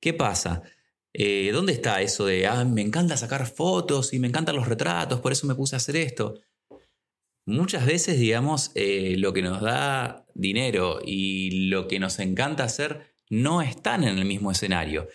¿Qué 0.00 0.14
pasa? 0.14 0.62
Eh, 1.12 1.50
¿Dónde 1.52 1.74
está 1.74 2.00
eso 2.00 2.24
de, 2.24 2.46
ah, 2.46 2.64
me 2.64 2.80
encanta 2.80 3.18
sacar 3.18 3.46
fotos 3.46 4.14
y 4.14 4.18
me 4.18 4.28
encantan 4.28 4.56
los 4.56 4.66
retratos, 4.66 5.20
por 5.20 5.32
eso 5.32 5.46
me 5.46 5.54
puse 5.54 5.76
a 5.76 5.78
hacer 5.78 5.96
esto? 5.96 6.40
Muchas 7.48 7.86
veces, 7.86 8.20
digamos, 8.20 8.70
eh, 8.74 9.14
lo 9.16 9.32
que 9.32 9.42
nos 9.42 9.62
da 9.62 10.26
dinero 10.34 11.00
y 11.04 11.68
lo 11.68 11.88
que 11.88 11.98
nos 11.98 12.18
encanta 12.18 12.64
hacer 12.64 13.14
no 13.30 13.62
están 13.62 14.04
en 14.04 14.18
el 14.18 14.24
mismo 14.26 14.50
escenario. 14.50 15.08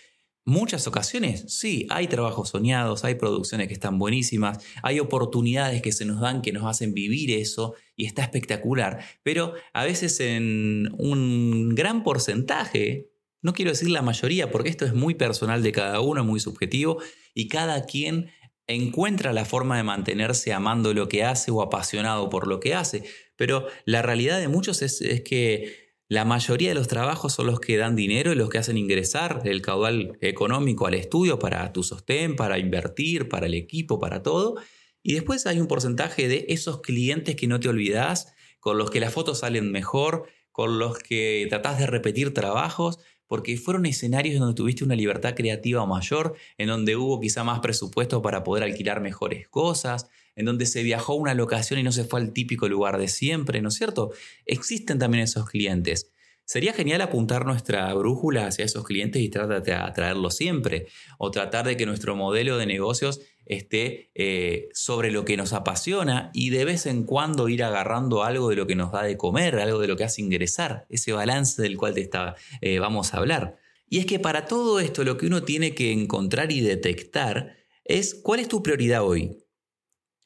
Muchas 0.45 0.87
ocasiones, 0.87 1.45
sí, 1.47 1.87
hay 1.89 2.07
trabajos 2.07 2.49
soñados, 2.49 3.05
hay 3.05 3.15
producciones 3.15 3.67
que 3.67 3.73
están 3.73 3.97
buenísimas, 3.97 4.59
hay 4.81 4.99
oportunidades 4.99 5.81
que 5.81 5.93
se 5.93 6.05
nos 6.05 6.19
dan 6.19 6.41
que 6.41 6.51
nos 6.51 6.65
hacen 6.65 6.93
vivir 6.93 7.31
eso 7.31 7.75
y 7.95 8.05
está 8.05 8.23
espectacular, 8.23 9.05
pero 9.21 9.53
a 9.71 9.85
veces 9.85 10.19
en 10.19 10.89
un 10.97 11.75
gran 11.75 12.03
porcentaje, 12.03 13.09
no 13.41 13.53
quiero 13.53 13.71
decir 13.71 13.89
la 13.89 14.01
mayoría 14.01 14.51
porque 14.51 14.69
esto 14.69 14.85
es 14.85 14.93
muy 14.93 15.15
personal 15.15 15.63
de 15.63 15.71
cada 15.71 16.01
uno, 16.01 16.25
muy 16.25 16.41
subjetivo 16.41 16.97
y 17.33 17.47
cada 17.47 17.85
quien 17.85 18.29
encuentra 18.67 19.33
la 19.33 19.45
forma 19.45 19.77
de 19.77 19.83
mantenerse 19.83 20.53
amando 20.53 20.93
lo 20.93 21.09
que 21.09 21.23
hace 21.23 21.51
o 21.51 21.61
apasionado 21.61 22.29
por 22.29 22.47
lo 22.47 22.59
que 22.59 22.73
hace. 22.73 23.03
Pero 23.35 23.67
la 23.85 24.01
realidad 24.01 24.39
de 24.39 24.47
muchos 24.47 24.81
es, 24.81 24.99
que 25.25 25.93
la 26.07 26.25
mayoría 26.25 26.69
de 26.69 26.75
los 26.75 26.87
trabajos 26.87 27.33
son 27.33 27.47
los 27.47 27.59
que 27.59 27.77
dan 27.77 27.95
dinero 27.95 28.31
y 28.31 28.35
los 28.35 28.49
que 28.49 28.59
hacen 28.59 28.77
ingresar 28.77 29.41
el 29.45 29.61
caudal 29.61 30.17
económico 30.21 30.87
al 30.87 30.93
estudio 30.93 31.39
para 31.39 31.73
tu 31.73 31.83
sostén, 31.83 32.35
para 32.35 32.59
invertir, 32.59 33.29
para 33.29 33.47
el 33.47 33.53
equipo, 33.53 33.99
para 33.99 34.23
todo. 34.23 34.55
Y 35.01 35.13
después 35.13 35.45
hay 35.47 35.59
un 35.59 35.67
porcentaje 35.67 36.27
de 36.27 36.45
esos 36.49 36.81
clientes 36.81 37.35
que 37.35 37.47
no 37.47 37.59
te 37.59 37.69
olvidas, 37.69 38.33
con 38.59 38.77
los 38.77 38.89
que 38.89 39.01
las 39.01 39.13
fotos 39.13 39.39
salen 39.39 39.71
mejor, 39.71 40.27
con 40.53 40.79
los 40.79 40.99
que 40.99 41.47
tratás 41.49 41.79
de 41.79 41.87
repetir 41.87 42.33
trabajos, 42.33 42.99
porque 43.33 43.57
fueron 43.57 43.87
escenarios 43.87 44.35
en 44.35 44.41
donde 44.41 44.53
tuviste 44.53 44.83
una 44.83 44.93
libertad 44.93 45.33
creativa 45.33 45.83
mayor, 45.87 46.35
en 46.59 46.67
donde 46.67 46.95
hubo 46.95 47.19
quizá 47.19 47.43
más 47.43 47.61
presupuesto 47.61 48.21
para 48.21 48.43
poder 48.43 48.61
alquilar 48.63 49.01
mejores 49.01 49.47
cosas, 49.47 50.07
en 50.35 50.45
donde 50.45 50.67
se 50.67 50.83
viajó 50.83 51.13
a 51.13 51.15
una 51.15 51.33
locación 51.33 51.79
y 51.79 51.83
no 51.83 51.91
se 51.91 52.03
fue 52.03 52.19
al 52.19 52.31
típico 52.31 52.69
lugar 52.69 52.99
de 52.99 53.07
siempre, 53.07 53.59
¿no 53.59 53.69
es 53.69 53.73
cierto? 53.73 54.11
Existen 54.45 54.99
también 54.99 55.23
esos 55.23 55.49
clientes. 55.49 56.11
Sería 56.45 56.73
genial 56.73 57.01
apuntar 57.01 57.47
nuestra 57.47 57.91
brújula 57.95 58.45
hacia 58.45 58.65
esos 58.65 58.85
clientes 58.85 59.19
y 59.19 59.29
tratar 59.29 59.63
de 59.63 59.73
atraerlos 59.73 60.35
siempre, 60.35 60.85
o 61.17 61.31
tratar 61.31 61.65
de 61.65 61.75
que 61.75 61.87
nuestro 61.87 62.15
modelo 62.15 62.59
de 62.59 62.67
negocios 62.67 63.19
eh, 63.45 64.69
sobre 64.73 65.11
lo 65.11 65.25
que 65.25 65.37
nos 65.37 65.53
apasiona 65.53 66.31
y 66.33 66.49
de 66.49 66.65
vez 66.65 66.85
en 66.85 67.03
cuando 67.03 67.49
ir 67.49 67.63
agarrando 67.63 68.23
algo 68.23 68.49
de 68.49 68.55
lo 68.55 68.67
que 68.67 68.75
nos 68.75 68.91
da 68.91 69.03
de 69.03 69.17
comer, 69.17 69.59
algo 69.59 69.79
de 69.79 69.87
lo 69.87 69.97
que 69.97 70.03
hace 70.03 70.21
ingresar, 70.21 70.85
ese 70.89 71.11
balance 71.11 71.61
del 71.61 71.77
cual 71.77 71.93
te 71.93 72.01
está, 72.01 72.35
eh, 72.61 72.79
vamos 72.79 73.13
a 73.13 73.17
hablar. 73.17 73.57
Y 73.89 73.99
es 73.99 74.05
que 74.05 74.19
para 74.19 74.45
todo 74.45 74.79
esto 74.79 75.03
lo 75.03 75.17
que 75.17 75.27
uno 75.27 75.43
tiene 75.43 75.75
que 75.75 75.91
encontrar 75.91 76.51
y 76.51 76.61
detectar 76.61 77.57
es 77.83 78.15
cuál 78.15 78.39
es 78.39 78.47
tu 78.47 78.63
prioridad 78.63 79.03
hoy. 79.03 79.37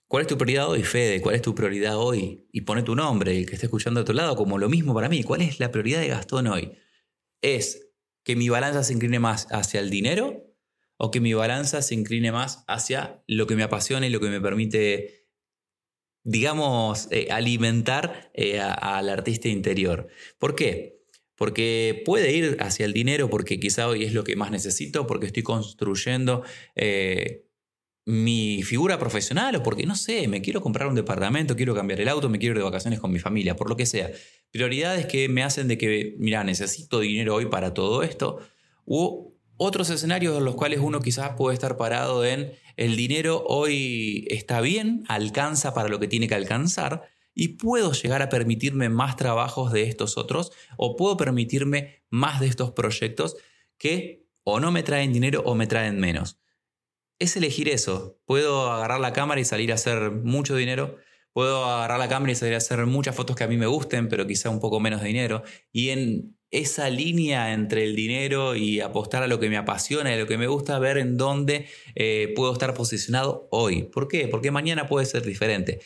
¿Cuál 0.07 0.21
es 0.21 0.27
tu 0.27 0.37
prioridad 0.37 0.69
hoy, 0.69 0.83
Fede? 0.83 1.19
¿Cuál 1.19 1.35
es 1.35 1.41
tu 1.41 1.53
prioridad 1.53 1.97
hoy? 1.97 2.47
Y 2.53 2.61
pone 2.61 2.81
tu 2.83 2.95
nombre, 2.95 3.37
el 3.37 3.45
que 3.45 3.55
esté 3.55 3.65
escuchando 3.65 4.01
a 4.01 4.05
tu 4.05 4.13
lado, 4.13 4.37
como 4.37 4.57
lo 4.57 4.69
mismo 4.69 4.93
para 4.93 5.09
mí. 5.09 5.21
¿Cuál 5.23 5.41
es 5.41 5.59
la 5.59 5.69
prioridad 5.69 5.99
de 5.99 6.07
Gastón 6.07 6.47
hoy? 6.47 6.77
¿Es 7.41 7.89
que 8.23 8.37
mi 8.37 8.47
balanza 8.47 8.83
se 8.83 8.93
incline 8.93 9.19
más 9.19 9.47
hacia 9.51 9.81
el 9.81 9.89
dinero 9.89 10.46
o 10.97 11.11
que 11.11 11.19
mi 11.19 11.33
balanza 11.33 11.81
se 11.81 11.95
incline 11.95 12.31
más 12.31 12.63
hacia 12.67 13.23
lo 13.27 13.47
que 13.47 13.55
me 13.55 13.63
apasiona 13.63 14.07
y 14.07 14.09
lo 14.09 14.19
que 14.19 14.29
me 14.29 14.41
permite, 14.41 15.27
digamos, 16.23 17.07
eh, 17.11 17.27
alimentar 17.31 18.31
eh, 18.33 18.59
al 18.59 19.09
artista 19.09 19.47
interior? 19.47 20.07
¿Por 20.39 20.55
qué? 20.55 20.97
Porque 21.35 22.01
puede 22.03 22.33
ir 22.33 22.57
hacia 22.59 22.85
el 22.85 22.93
dinero 22.93 23.29
porque 23.29 23.59
quizá 23.59 23.87
hoy 23.87 24.03
es 24.03 24.13
lo 24.13 24.23
que 24.23 24.35
más 24.35 24.49
necesito, 24.49 25.05
porque 25.05 25.27
estoy 25.27 25.43
construyendo 25.43 26.43
eh, 26.75 27.47
mi 28.05 28.63
figura 28.63 28.97
profesional 28.97 29.55
o 29.57 29.63
porque, 29.63 29.85
no 29.85 29.95
sé, 29.95 30.27
me 30.27 30.41
quiero 30.41 30.61
comprar 30.61 30.87
un 30.87 30.95
departamento, 30.95 31.55
quiero 31.55 31.75
cambiar 31.75 32.01
el 32.01 32.07
auto, 32.07 32.29
me 32.29 32.39
quiero 32.39 32.53
ir 32.53 32.59
de 32.59 32.63
vacaciones 32.63 32.99
con 32.99 33.11
mi 33.11 33.19
familia, 33.19 33.55
por 33.55 33.69
lo 33.69 33.75
que 33.75 33.85
sea. 33.85 34.09
Prioridades 34.49 35.05
que 35.05 35.29
me 35.29 35.43
hacen 35.43 35.67
de 35.67 35.77
que, 35.77 36.15
mira, 36.17 36.43
necesito 36.43 37.01
dinero 37.01 37.35
hoy 37.35 37.47
para 37.47 37.73
todo 37.73 38.03
esto. 38.03 38.39
U 38.85 39.36
otros 39.57 39.89
escenarios 39.89 40.37
en 40.37 40.45
los 40.45 40.55
cuales 40.55 40.79
uno 40.79 40.99
quizás 40.99 41.31
puede 41.37 41.53
estar 41.53 41.77
parado 41.77 42.23
en 42.25 42.53
el 42.75 42.95
dinero 42.95 43.43
hoy 43.47 44.27
está 44.29 44.61
bien, 44.61 45.03
alcanza 45.07 45.73
para 45.73 45.89
lo 45.89 45.99
que 45.99 46.07
tiene 46.07 46.27
que 46.27 46.35
alcanzar 46.35 47.09
y 47.33 47.49
puedo 47.49 47.91
llegar 47.91 48.21
a 48.21 48.29
permitirme 48.29 48.89
más 48.89 49.15
trabajos 49.15 49.71
de 49.71 49.83
estos 49.83 50.17
otros 50.17 50.51
o 50.77 50.95
puedo 50.95 51.17
permitirme 51.17 52.03
más 52.09 52.39
de 52.39 52.47
estos 52.47 52.71
proyectos 52.71 53.37
que 53.77 54.25
o 54.43 54.59
no 54.59 54.71
me 54.71 54.83
traen 54.83 55.13
dinero 55.13 55.41
o 55.45 55.55
me 55.55 55.67
traen 55.67 55.99
menos 55.99 56.39
es 57.19 57.35
elegir 57.35 57.69
eso. 57.69 58.19
Puedo 58.25 58.71
agarrar 58.71 58.99
la 58.99 59.13
cámara 59.13 59.41
y 59.41 59.45
salir 59.45 59.71
a 59.71 59.75
hacer 59.75 60.11
mucho 60.11 60.55
dinero. 60.55 60.97
Puedo 61.33 61.65
agarrar 61.65 61.99
la 61.99 62.09
cámara 62.09 62.31
y 62.31 62.35
salir 62.35 62.55
a 62.55 62.57
hacer 62.57 62.85
muchas 62.85 63.15
fotos 63.15 63.35
que 63.35 63.43
a 63.43 63.47
mí 63.47 63.57
me 63.57 63.67
gusten, 63.67 64.09
pero 64.09 64.25
quizá 64.25 64.49
un 64.49 64.59
poco 64.59 64.79
menos 64.79 65.01
de 65.01 65.07
dinero. 65.07 65.43
Y 65.71 65.89
en 65.89 66.36
esa 66.51 66.89
línea 66.89 67.53
entre 67.53 67.83
el 67.83 67.95
dinero 67.95 68.55
y 68.55 68.79
apostar 68.79 69.23
a 69.23 69.27
lo 69.27 69.39
que 69.39 69.49
me 69.49 69.57
apasiona 69.57 70.13
y 70.13 70.19
lo 70.19 70.27
que 70.27 70.37
me 70.37 70.47
gusta, 70.47 70.79
ver 70.79 70.97
en 70.97 71.17
dónde 71.17 71.67
eh, 71.95 72.33
puedo 72.35 72.53
estar 72.53 72.73
posicionado 72.73 73.47
hoy. 73.51 73.83
¿Por 73.83 74.07
qué? 74.07 74.27
Porque 74.27 74.51
mañana 74.51 74.87
puede 74.87 75.05
ser 75.05 75.23
diferente. 75.23 75.79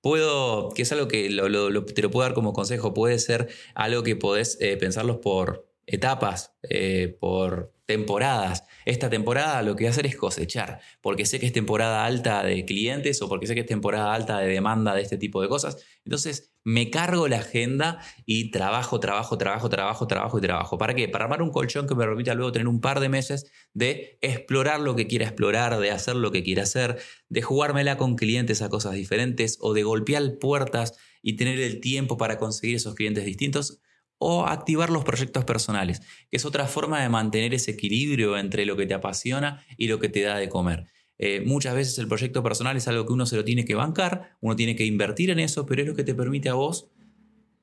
Puedo, 0.00 0.70
que 0.70 0.82
es 0.82 0.92
algo 0.92 1.08
que 1.08 1.28
te 1.28 2.02
lo 2.02 2.10
puedo 2.10 2.26
dar 2.26 2.34
como 2.34 2.52
consejo, 2.52 2.94
puede 2.94 3.18
ser 3.18 3.48
algo 3.74 4.02
que 4.02 4.16
podés 4.16 4.56
eh, 4.60 4.76
pensarlos 4.76 5.18
por 5.18 5.68
etapas, 5.86 6.56
eh, 6.62 7.16
por 7.20 7.72
temporadas. 7.86 8.64
Esta 8.84 9.10
temporada 9.10 9.62
lo 9.62 9.76
que 9.76 9.84
voy 9.84 9.88
a 9.88 9.90
hacer 9.90 10.06
es 10.06 10.16
cosechar, 10.16 10.80
porque 11.00 11.26
sé 11.26 11.40
que 11.40 11.46
es 11.46 11.52
temporada 11.52 12.04
alta 12.04 12.42
de 12.42 12.64
clientes 12.64 13.20
o 13.22 13.28
porque 13.28 13.46
sé 13.46 13.54
que 13.54 13.60
es 13.60 13.66
temporada 13.66 14.12
alta 14.12 14.38
de 14.38 14.48
demanda 14.48 14.94
de 14.94 15.02
este 15.02 15.18
tipo 15.18 15.42
de 15.42 15.48
cosas. 15.48 15.84
Entonces 16.04 16.55
me 16.66 16.90
cargo 16.90 17.28
la 17.28 17.36
agenda 17.36 18.00
y 18.24 18.50
trabajo, 18.50 18.98
trabajo, 18.98 19.38
trabajo, 19.38 19.68
trabajo, 19.68 20.08
trabajo 20.08 20.38
y 20.38 20.40
trabajo. 20.40 20.78
¿Para 20.78 20.94
qué? 20.94 21.08
Para 21.08 21.26
armar 21.26 21.40
un 21.40 21.52
colchón 21.52 21.86
que 21.86 21.94
me 21.94 22.04
permita 22.04 22.34
luego 22.34 22.50
tener 22.50 22.66
un 22.66 22.80
par 22.80 22.98
de 22.98 23.08
meses 23.08 23.52
de 23.72 24.18
explorar 24.20 24.80
lo 24.80 24.96
que 24.96 25.06
quiera 25.06 25.26
explorar, 25.26 25.78
de 25.78 25.92
hacer 25.92 26.16
lo 26.16 26.32
que 26.32 26.42
quiera 26.42 26.64
hacer, 26.64 26.98
de 27.28 27.40
jugármela 27.40 27.96
con 27.96 28.16
clientes 28.16 28.62
a 28.62 28.68
cosas 28.68 28.94
diferentes 28.94 29.58
o 29.60 29.74
de 29.74 29.84
golpear 29.84 30.38
puertas 30.40 30.98
y 31.22 31.36
tener 31.36 31.60
el 31.60 31.80
tiempo 31.80 32.16
para 32.16 32.36
conseguir 32.36 32.74
esos 32.74 32.96
clientes 32.96 33.24
distintos 33.24 33.80
o 34.18 34.46
activar 34.46 34.90
los 34.90 35.04
proyectos 35.04 35.44
personales, 35.44 36.00
que 36.32 36.36
es 36.36 36.44
otra 36.44 36.66
forma 36.66 37.00
de 37.00 37.08
mantener 37.08 37.54
ese 37.54 37.70
equilibrio 37.70 38.36
entre 38.36 38.66
lo 38.66 38.76
que 38.76 38.86
te 38.86 38.94
apasiona 38.94 39.64
y 39.76 39.86
lo 39.86 40.00
que 40.00 40.08
te 40.08 40.22
da 40.22 40.36
de 40.36 40.48
comer. 40.48 40.86
Eh, 41.18 41.42
muchas 41.44 41.74
veces 41.74 41.98
el 41.98 42.08
proyecto 42.08 42.42
personal 42.42 42.76
es 42.76 42.88
algo 42.88 43.06
que 43.06 43.12
uno 43.12 43.26
se 43.26 43.36
lo 43.36 43.44
tiene 43.44 43.64
que 43.64 43.74
bancar, 43.74 44.36
uno 44.40 44.56
tiene 44.56 44.76
que 44.76 44.84
invertir 44.84 45.30
en 45.30 45.38
eso, 45.38 45.66
pero 45.66 45.82
es 45.82 45.88
lo 45.88 45.94
que 45.94 46.04
te 46.04 46.14
permite 46.14 46.48
a 46.48 46.54
vos 46.54 46.90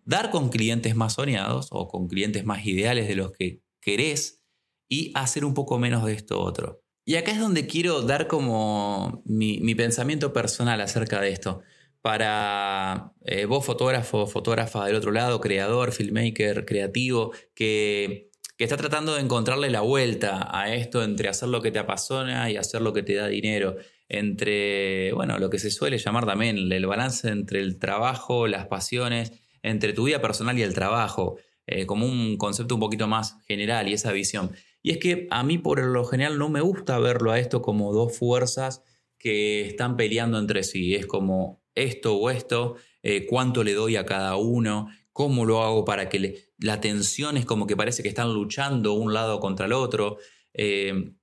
dar 0.05 0.31
con 0.31 0.49
clientes 0.49 0.95
más 0.95 1.13
soñados 1.13 1.67
o 1.71 1.87
con 1.87 2.07
clientes 2.07 2.45
más 2.45 2.65
ideales 2.65 3.07
de 3.07 3.15
los 3.15 3.31
que 3.31 3.61
querés 3.79 4.43
y 4.89 5.11
hacer 5.15 5.45
un 5.45 5.53
poco 5.53 5.79
menos 5.79 6.05
de 6.05 6.13
esto 6.13 6.41
otro. 6.41 6.81
Y 7.05 7.15
acá 7.15 7.31
es 7.31 7.39
donde 7.39 7.67
quiero 7.67 8.01
dar 8.01 8.27
como 8.27 9.21
mi 9.25 9.75
pensamiento 9.75 10.33
personal 10.33 10.81
acerca 10.81 11.19
de 11.21 11.31
esto 11.31 11.61
para 12.03 13.13
eh, 13.23 13.45
vos, 13.45 13.65
fotógrafo, 13.65 14.27
fotógrafa 14.27 14.85
del 14.85 14.97
otro 14.97 15.13
lado, 15.13 15.39
creador, 15.39 15.93
filmmaker, 15.93 16.65
creativo, 16.65 17.31
que, 17.55 18.29
que, 18.57 18.63
está 18.63 18.77
tratando 18.77 19.15
de 19.15 19.21
encontrarle 19.21 19.69
la 19.69 19.81
vuelta 19.81 20.49
a 20.51 20.73
esto 20.73 21.03
entre 21.03 21.29
hacer 21.29 21.49
lo 21.49 21.61
que 21.61 21.71
te 21.71 21.79
apasiona 21.79 22.49
y 22.49 22.57
hacer 22.57 22.81
lo 22.81 22.93
que 22.93 23.03
te 23.03 23.15
da 23.15 23.27
dinero, 23.27 23.75
entre, 24.09 25.11
bueno, 25.13 25.39
lo 25.39 25.49
que 25.49 25.59
se 25.59 25.71
suele 25.71 25.97
llamar 25.97 26.25
también 26.25 26.71
el 26.71 26.85
balance 26.85 27.29
entre 27.29 27.59
el 27.59 27.79
trabajo, 27.79 28.47
las 28.47 28.67
pasiones, 28.67 29.31
entre 29.63 29.93
tu 29.93 30.03
vida 30.05 30.21
personal 30.21 30.57
y 30.57 30.61
el 30.61 30.73
trabajo, 30.73 31.37
eh, 31.65 31.85
como 31.85 32.05
un 32.05 32.37
concepto 32.37 32.75
un 32.75 32.81
poquito 32.81 33.07
más 33.07 33.37
general 33.47 33.87
y 33.87 33.93
esa 33.93 34.11
visión. 34.11 34.51
Y 34.81 34.91
es 34.91 34.97
que 34.97 35.27
a 35.31 35.43
mí 35.43 35.57
por 35.57 35.81
lo 35.81 36.03
general 36.05 36.37
no 36.37 36.49
me 36.49 36.61
gusta 36.61 36.99
verlo 36.99 37.31
a 37.31 37.39
esto 37.39 37.61
como 37.61 37.93
dos 37.93 38.17
fuerzas 38.17 38.83
que 39.17 39.65
están 39.65 39.95
peleando 39.95 40.37
entre 40.37 40.63
sí. 40.63 40.95
Es 40.95 41.05
como 41.05 41.63
esto 41.73 42.15
o 42.15 42.29
esto, 42.29 42.75
eh, 43.01 43.25
cuánto 43.25 43.63
le 43.63 43.73
doy 43.73 43.95
a 43.95 44.05
cada 44.05 44.35
uno, 44.35 44.89
cómo 45.13 45.45
lo 45.45 45.63
hago 45.63 45.85
para 45.85 46.09
que 46.09 46.49
la 46.57 46.81
tensión 46.81 47.37
es 47.37 47.45
como 47.45 47.67
que 47.67 47.77
parece 47.77 48.03
que 48.03 48.09
están 48.09 48.33
luchando 48.33 48.93
un 48.93 49.13
lado 49.13 49.39
contra 49.39 49.67
el 49.67 49.73
otro. 49.73 50.17
Eh, 50.53 51.13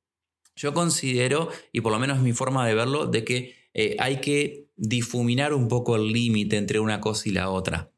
yo 0.56 0.72
considero, 0.72 1.50
y 1.72 1.80
por 1.80 1.92
lo 1.92 1.98
menos 1.98 2.18
es 2.18 2.22
mi 2.22 2.32
forma 2.32 2.66
de 2.66 2.74
verlo, 2.74 3.06
de 3.06 3.24
que 3.24 3.54
eh, 3.74 3.96
hay 3.98 4.20
que 4.20 4.70
difuminar 4.76 5.52
un 5.52 5.68
poco 5.68 5.96
el 5.96 6.12
límite 6.12 6.56
entre 6.56 6.80
una 6.80 7.00
cosa 7.00 7.28
y 7.28 7.32
la 7.32 7.50
otra. 7.50 7.92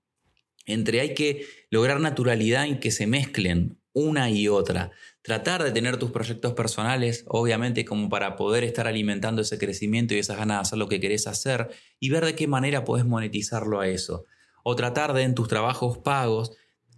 Entre 0.65 1.01
hay 1.01 1.15
que 1.15 1.47
lograr 1.71 2.01
naturalidad 2.01 2.67
y 2.67 2.79
que 2.79 2.91
se 2.91 3.07
mezclen 3.07 3.79
una 3.93 4.31
y 4.31 4.49
otra. 4.49 4.91
Tratar 5.23 5.63
de 5.63 5.73
tener 5.73 5.97
tus 5.99 6.11
proyectos 6.11 6.55
personales, 6.55 7.25
obviamente, 7.29 7.85
como 7.85 8.09
para 8.09 8.37
poder 8.37 8.65
estar 8.65 8.87
alimentando 8.87 9.43
ese 9.43 9.59
crecimiento 9.59 10.15
y 10.15 10.19
esas 10.19 10.39
ganas 10.39 10.59
de 10.59 10.61
hacer 10.63 10.79
lo 10.79 10.89
que 10.89 11.01
querés 11.01 11.27
hacer 11.27 11.69
y 12.01 12.11
ver 12.11 12.25
de 12.25 12.35
qué 12.35 12.47
manera 12.47 12.85
puedes 12.85 13.07
monetizarlo 13.07 13.81
a 13.81 13.89
eso. 13.89 14.25
O 14.63 14.77
tratar 14.77 15.13
de 15.13 15.23
en 15.23 15.35
tus 15.35 15.49
trabajos 15.49 15.99
pagos, 15.99 16.53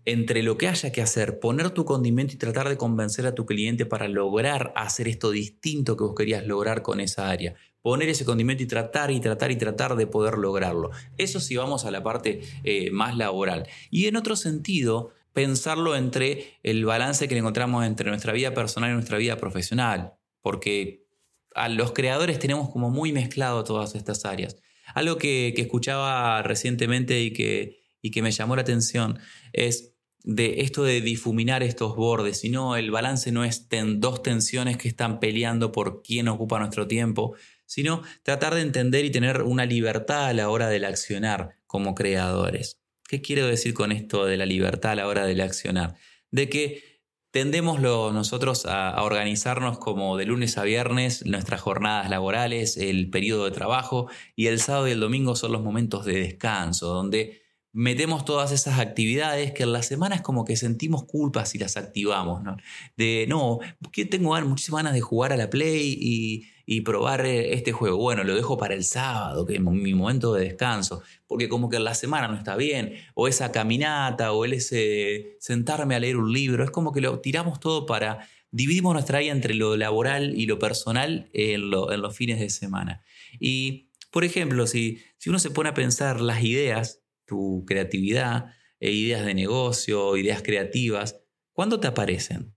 entre 0.04 0.42
lo 0.42 0.58
que 0.58 0.68
haya 0.68 0.92
que 0.92 1.00
hacer, 1.00 1.40
poner 1.40 1.70
tu 1.70 1.84
condimento 1.84 2.34
y 2.34 2.36
tratar 2.36 2.68
de 2.68 2.76
convencer 2.76 3.26
a 3.26 3.34
tu 3.34 3.46
cliente 3.46 3.86
para 3.86 4.06
lograr 4.08 4.72
hacer 4.76 5.08
esto 5.08 5.30
distinto 5.30 5.96
que 5.96 6.04
vos 6.04 6.14
querías 6.14 6.46
lograr 6.46 6.82
con 6.82 7.00
esa 7.00 7.30
área. 7.30 7.54
Poner 7.80 8.08
ese 8.08 8.24
condimento 8.24 8.62
y 8.62 8.66
tratar 8.66 9.10
y 9.10 9.20
tratar 9.20 9.50
y 9.50 9.56
tratar 9.56 9.96
de 9.96 10.06
poder 10.06 10.38
lograrlo. 10.38 10.90
Eso 11.18 11.40
sí 11.40 11.56
vamos 11.56 11.84
a 11.84 11.90
la 11.90 12.02
parte 12.02 12.42
eh, 12.64 12.90
más 12.90 13.16
laboral. 13.16 13.66
Y 13.90 14.06
en 14.06 14.16
otro 14.16 14.36
sentido, 14.36 15.12
pensarlo 15.32 15.96
entre 15.96 16.58
el 16.62 16.84
balance 16.84 17.28
que 17.28 17.36
encontramos 17.36 17.84
entre 17.84 18.08
nuestra 18.08 18.32
vida 18.32 18.54
personal 18.54 18.90
y 18.90 18.94
nuestra 18.94 19.18
vida 19.18 19.36
profesional, 19.36 20.14
porque 20.40 21.06
a 21.54 21.68
los 21.68 21.92
creadores 21.92 22.38
tenemos 22.38 22.70
como 22.70 22.90
muy 22.90 23.12
mezclado 23.12 23.64
todas 23.64 23.94
estas 23.94 24.24
áreas. 24.24 24.56
Algo 24.94 25.16
que, 25.18 25.54
escuchaba 25.56 26.42
recientemente 26.42 27.22
y 27.22 27.32
que, 27.32 27.80
y 28.02 28.10
que 28.10 28.22
me 28.22 28.30
llamó 28.30 28.56
la 28.56 28.62
atención 28.62 29.18
es 29.52 29.94
de 30.24 30.62
esto 30.62 30.84
de 30.84 31.02
difuminar 31.02 31.62
estos 31.62 31.96
bordes, 31.96 32.40
sino 32.40 32.76
el 32.76 32.90
balance 32.90 33.30
no 33.30 33.44
es 33.44 33.68
dos 33.96 34.22
tensiones 34.22 34.78
que 34.78 34.88
están 34.88 35.20
peleando 35.20 35.70
por 35.70 36.02
quién 36.02 36.28
ocupa 36.28 36.58
nuestro 36.58 36.86
tiempo, 36.86 37.36
sino 37.66 38.02
tratar 38.22 38.54
de 38.54 38.62
entender 38.62 39.04
y 39.04 39.10
tener 39.10 39.42
una 39.42 39.66
libertad 39.66 40.26
a 40.26 40.32
la 40.32 40.48
hora 40.48 40.68
del 40.68 40.84
accionar 40.86 41.56
como 41.66 41.94
creadores. 41.94 42.80
¿Qué 43.06 43.20
quiero 43.20 43.46
decir 43.46 43.74
con 43.74 43.92
esto 43.92 44.24
de 44.24 44.38
la 44.38 44.46
libertad 44.46 44.92
a 44.92 44.96
la 44.96 45.06
hora 45.06 45.26
del 45.26 45.42
accionar? 45.42 45.94
De 46.30 46.48
que 46.48 46.93
tendemos 47.34 47.80
nosotros 47.80 48.64
a, 48.64 49.02
organizarnos 49.02 49.78
como 49.78 50.16
de 50.16 50.24
lunes 50.24 50.56
a 50.56 50.62
viernes 50.62 51.26
nuestras 51.26 51.60
jornadas 51.60 52.08
laborales, 52.08 52.76
el 52.76 53.10
periodo 53.10 53.46
de 53.46 53.50
trabajo 53.50 54.06
y 54.36 54.46
el 54.46 54.60
sábado 54.60 54.86
y 54.86 54.92
el 54.92 55.00
domingo 55.00 55.34
son 55.34 55.50
los 55.50 55.60
momentos 55.60 56.04
de 56.04 56.20
descanso, 56.20 56.94
donde 56.94 57.42
metemos 57.74 58.24
todas 58.24 58.52
esas 58.52 58.78
actividades 58.78 59.50
que 59.52 59.64
en 59.64 59.72
la 59.72 59.82
semana 59.82 60.14
es 60.14 60.22
como 60.22 60.44
que 60.44 60.56
sentimos 60.56 61.04
culpa 61.04 61.44
si 61.44 61.58
las 61.58 61.76
activamos, 61.76 62.40
¿no? 62.40 62.56
De, 62.96 63.26
no, 63.28 63.58
que 63.90 64.04
tengo 64.04 64.40
muchísimas 64.42 64.84
ganas 64.84 64.94
de 64.94 65.00
jugar 65.00 65.32
a 65.32 65.36
la 65.36 65.50
Play 65.50 65.98
y, 66.00 66.46
y, 66.66 66.82
probar 66.82 67.26
eh, 67.26 67.52
este 67.52 67.72
juego. 67.72 67.96
Bueno, 67.96 68.22
lo 68.22 68.36
dejo 68.36 68.56
para 68.56 68.74
el 68.74 68.84
sábado, 68.84 69.44
que 69.44 69.56
es 69.56 69.60
mi 69.60 69.92
momento 69.92 70.32
de 70.34 70.44
descanso, 70.44 71.02
porque 71.26 71.48
como 71.48 71.68
que 71.68 71.76
en 71.76 71.84
la 71.84 71.96
semana 71.96 72.28
no 72.28 72.36
está 72.36 72.54
bien, 72.54 72.94
o 73.14 73.26
esa 73.26 73.50
caminata, 73.50 74.30
o 74.30 74.44
el 74.44 74.52
ese 74.52 75.36
sentarme 75.40 75.96
a 75.96 75.98
leer 76.00 76.16
un 76.16 76.32
libro, 76.32 76.62
es 76.62 76.70
como 76.70 76.92
que 76.92 77.00
lo 77.00 77.18
tiramos 77.18 77.58
todo 77.58 77.86
para, 77.86 78.28
dividimos 78.52 78.92
nuestra 78.94 79.18
vida 79.18 79.32
entre 79.32 79.52
lo 79.52 79.76
laboral 79.76 80.38
y 80.38 80.46
lo 80.46 80.60
personal 80.60 81.28
en, 81.32 81.62
en 81.72 82.00
los 82.00 82.16
fines 82.16 82.38
de 82.38 82.50
semana. 82.50 83.02
Y, 83.40 83.90
por 84.12 84.22
ejemplo, 84.22 84.68
si, 84.68 85.02
si 85.18 85.28
uno 85.28 85.40
se 85.40 85.50
pone 85.50 85.70
a 85.70 85.74
pensar 85.74 86.20
las 86.20 86.44
ideas, 86.44 87.03
tu 87.24 87.64
creatividad, 87.66 88.54
e 88.84 88.92
ideas 88.92 89.24
de 89.24 89.32
negocio, 89.32 90.16
ideas 90.16 90.42
creativas, 90.42 91.20
¿cuándo 91.54 91.80
te 91.80 91.86
aparecen? 91.86 92.54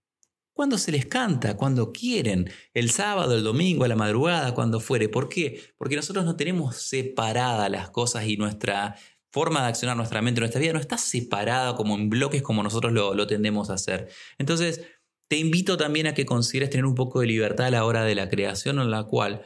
Cuando 0.52 0.78
se 0.78 0.92
les 0.92 1.06
canta, 1.06 1.56
cuando 1.56 1.94
quieren, 1.94 2.52
el 2.74 2.90
sábado, 2.90 3.36
el 3.36 3.44
domingo, 3.44 3.86
a 3.86 3.88
la 3.88 3.96
madrugada, 3.96 4.54
cuando 4.54 4.82
fuere. 4.82 5.08
¿Por 5.08 5.30
qué? 5.30 5.62
Porque 5.78 5.96
nosotros 5.96 6.26
no 6.26 6.36
tenemos 6.36 6.76
separadas 6.76 7.72
las 7.72 7.92
cosas 7.92 8.26
y 8.26 8.36
nuestra 8.36 8.96
forma 9.32 9.62
de 9.62 9.68
accionar 9.68 9.96
nuestra 9.96 10.22
mente, 10.22 10.42
nuestra 10.42 10.60
vida 10.60 10.74
no 10.74 10.80
está 10.80 10.98
separada 10.98 11.76
como 11.76 11.96
en 11.96 12.10
bloques 12.10 12.42
como 12.42 12.62
nosotros 12.62 12.92
lo, 12.92 13.14
lo 13.14 13.28
tendemos 13.28 13.70
a 13.70 13.76
hacer. 13.76 14.10
Entonces, 14.38 14.82
te 15.30 15.38
invito 15.38 15.78
también 15.78 16.08
a 16.08 16.14
que 16.14 16.26
consideres 16.26 16.72
tener 16.72 16.86
un 16.86 16.96
poco 16.96 17.22
de 17.22 17.28
libertad 17.28 17.68
a 17.68 17.72
la 17.72 17.86
hora 17.86 18.04
de 18.04 18.16
la 18.16 18.28
creación 18.28 18.80
en 18.80 18.92
la 18.92 19.04
cual, 19.04 19.44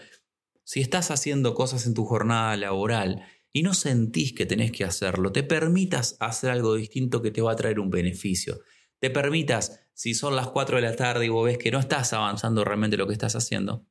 si 0.63 0.79
estás 0.79 1.11
haciendo 1.11 1.53
cosas 1.53 1.85
en 1.85 1.93
tu 1.93 2.05
jornada 2.05 2.55
laboral, 2.55 3.23
y 3.53 3.63
no 3.63 3.73
sentís 3.73 4.33
que 4.33 4.45
tenés 4.45 4.71
que 4.71 4.83
hacerlo, 4.83 5.31
te 5.31 5.43
permitas 5.43 6.15
hacer 6.19 6.51
algo 6.51 6.75
distinto 6.75 7.21
que 7.21 7.31
te 7.31 7.41
va 7.41 7.51
a 7.51 7.55
traer 7.55 7.79
un 7.79 7.89
beneficio. 7.89 8.61
Te 8.99 9.09
permitas, 9.09 9.87
si 9.93 10.13
son 10.13 10.35
las 10.35 10.47
4 10.47 10.77
de 10.77 10.83
la 10.83 10.95
tarde 10.95 11.25
y 11.25 11.29
vos 11.29 11.45
ves 11.45 11.57
que 11.57 11.71
no 11.71 11.79
estás 11.79 12.13
avanzando 12.13 12.63
realmente 12.63 12.97
lo 12.97 13.07
que 13.07 13.13
estás 13.13 13.35
haciendo, 13.35 13.85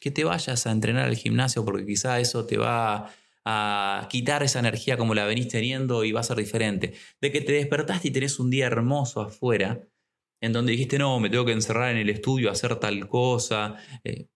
que 0.00 0.10
te 0.10 0.24
vayas 0.24 0.66
a 0.66 0.70
entrenar 0.70 1.06
al 1.06 1.16
gimnasio 1.16 1.64
porque 1.64 1.84
quizá 1.84 2.20
eso 2.20 2.46
te 2.46 2.56
va 2.56 3.10
a 3.44 4.08
quitar 4.10 4.42
esa 4.42 4.60
energía 4.60 4.96
como 4.96 5.14
la 5.14 5.24
venís 5.24 5.48
teniendo 5.48 6.04
y 6.04 6.12
va 6.12 6.20
a 6.20 6.24
ser 6.24 6.36
diferente. 6.36 6.94
De 7.20 7.32
que 7.32 7.40
te 7.40 7.52
despertaste 7.52 8.08
y 8.08 8.10
tenés 8.12 8.38
un 8.38 8.50
día 8.50 8.66
hermoso 8.66 9.20
afuera, 9.20 9.86
en 10.40 10.52
donde 10.52 10.72
dijiste, 10.72 10.98
no, 10.98 11.20
me 11.20 11.30
tengo 11.30 11.44
que 11.44 11.52
encerrar 11.52 11.92
en 11.92 11.98
el 11.98 12.10
estudio 12.10 12.50
hacer 12.50 12.76
tal 12.76 13.08
cosa. 13.08 13.76
Eh, 14.04 14.28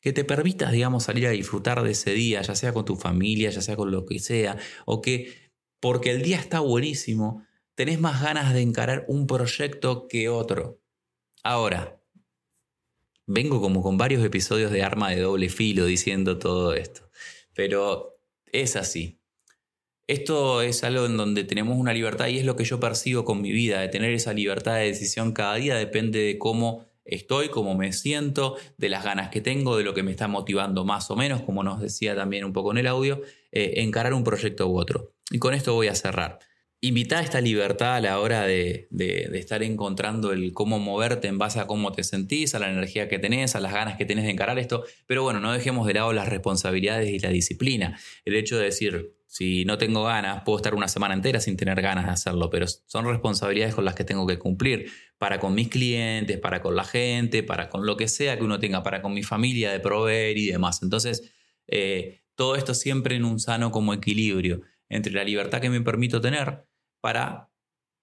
que 0.00 0.12
te 0.12 0.24
permitas, 0.24 0.72
digamos, 0.72 1.04
salir 1.04 1.26
a 1.26 1.30
disfrutar 1.30 1.82
de 1.82 1.90
ese 1.90 2.12
día, 2.12 2.42
ya 2.42 2.54
sea 2.54 2.72
con 2.72 2.84
tu 2.84 2.96
familia, 2.96 3.50
ya 3.50 3.60
sea 3.60 3.76
con 3.76 3.90
lo 3.90 4.06
que 4.06 4.18
sea, 4.18 4.56
o 4.86 5.00
que 5.00 5.32
porque 5.80 6.10
el 6.10 6.22
día 6.22 6.38
está 6.38 6.60
buenísimo, 6.60 7.44
tenés 7.74 8.00
más 8.00 8.22
ganas 8.22 8.52
de 8.54 8.60
encarar 8.60 9.04
un 9.08 9.26
proyecto 9.26 10.08
que 10.08 10.28
otro. 10.28 10.80
Ahora, 11.42 12.00
vengo 13.26 13.60
como 13.60 13.82
con 13.82 13.98
varios 13.98 14.24
episodios 14.24 14.72
de 14.72 14.82
arma 14.82 15.10
de 15.10 15.20
doble 15.20 15.48
filo 15.48 15.86
diciendo 15.86 16.38
todo 16.38 16.74
esto, 16.74 17.10
pero 17.54 18.20
es 18.52 18.76
así. 18.76 19.20
Esto 20.08 20.62
es 20.62 20.84
algo 20.84 21.04
en 21.04 21.18
donde 21.18 21.44
tenemos 21.44 21.76
una 21.76 21.92
libertad 21.92 22.28
y 22.28 22.38
es 22.38 22.46
lo 22.46 22.56
que 22.56 22.64
yo 22.64 22.80
percibo 22.80 23.26
con 23.26 23.42
mi 23.42 23.52
vida, 23.52 23.80
de 23.80 23.88
tener 23.88 24.12
esa 24.14 24.32
libertad 24.32 24.76
de 24.76 24.86
decisión 24.86 25.32
cada 25.32 25.56
día 25.56 25.76
depende 25.76 26.20
de 26.20 26.38
cómo 26.38 26.87
estoy, 27.08 27.48
cómo 27.48 27.74
me 27.74 27.92
siento, 27.92 28.56
de 28.76 28.88
las 28.88 29.04
ganas 29.04 29.30
que 29.30 29.40
tengo, 29.40 29.76
de 29.76 29.84
lo 29.84 29.94
que 29.94 30.02
me 30.02 30.10
está 30.10 30.28
motivando 30.28 30.84
más 30.84 31.10
o 31.10 31.16
menos, 31.16 31.42
como 31.42 31.62
nos 31.62 31.80
decía 31.80 32.14
también 32.14 32.44
un 32.44 32.52
poco 32.52 32.70
en 32.70 32.78
el 32.78 32.86
audio, 32.86 33.22
eh, 33.50 33.74
encarar 33.76 34.14
un 34.14 34.24
proyecto 34.24 34.68
u 34.68 34.78
otro. 34.78 35.12
Y 35.30 35.38
con 35.38 35.54
esto 35.54 35.74
voy 35.74 35.88
a 35.88 35.94
cerrar. 35.94 36.38
Invita 36.80 37.20
esta 37.20 37.40
libertad 37.40 37.96
a 37.96 38.00
la 38.00 38.20
hora 38.20 38.42
de, 38.42 38.86
de, 38.90 39.36
estar 39.36 39.64
encontrando 39.64 40.32
el 40.32 40.52
cómo 40.52 40.78
moverte 40.78 41.26
en 41.26 41.36
base 41.36 41.58
a 41.58 41.66
cómo 41.66 41.90
te 41.90 42.04
sentís, 42.04 42.54
a 42.54 42.60
la 42.60 42.70
energía 42.70 43.08
que 43.08 43.18
tenés, 43.18 43.56
a 43.56 43.60
las 43.60 43.72
ganas 43.72 43.96
que 43.98 44.04
tenés 44.04 44.24
de 44.26 44.30
encarar 44.30 44.60
esto. 44.60 44.84
Pero 45.06 45.24
bueno, 45.24 45.40
no 45.40 45.52
dejemos 45.52 45.88
de 45.88 45.94
lado 45.94 46.12
las 46.12 46.28
responsabilidades 46.28 47.10
y 47.10 47.18
la 47.18 47.30
disciplina. 47.30 47.98
El 48.24 48.36
hecho 48.36 48.56
de 48.58 48.66
decir, 48.66 49.12
si 49.26 49.64
no 49.64 49.76
tengo 49.76 50.04
ganas, 50.04 50.44
puedo 50.44 50.56
estar 50.58 50.76
una 50.76 50.86
semana 50.86 51.14
entera 51.14 51.40
sin 51.40 51.56
tener 51.56 51.82
ganas 51.82 52.06
de 52.06 52.12
hacerlo, 52.12 52.48
pero 52.48 52.66
son 52.68 53.06
responsabilidades 53.06 53.74
con 53.74 53.84
las 53.84 53.96
que 53.96 54.04
tengo 54.04 54.24
que 54.28 54.38
cumplir 54.38 54.88
para 55.18 55.40
con 55.40 55.56
mis 55.56 55.70
clientes, 55.70 56.38
para 56.38 56.62
con 56.62 56.76
la 56.76 56.84
gente, 56.84 57.42
para 57.42 57.70
con 57.70 57.86
lo 57.86 57.96
que 57.96 58.06
sea 58.06 58.38
que 58.38 58.44
uno 58.44 58.60
tenga, 58.60 58.84
para 58.84 59.02
con 59.02 59.14
mi 59.14 59.24
familia, 59.24 59.72
de 59.72 59.80
proveer 59.80 60.38
y 60.38 60.46
demás. 60.46 60.80
Entonces, 60.84 61.32
eh, 61.66 62.20
todo 62.36 62.54
esto 62.54 62.72
siempre 62.72 63.16
en 63.16 63.24
un 63.24 63.40
sano 63.40 63.72
como 63.72 63.92
equilibrio 63.94 64.60
entre 64.88 65.12
la 65.12 65.24
libertad 65.24 65.60
que 65.60 65.70
me 65.70 65.80
permito 65.80 66.20
tener 66.20 66.67
para 67.00 67.50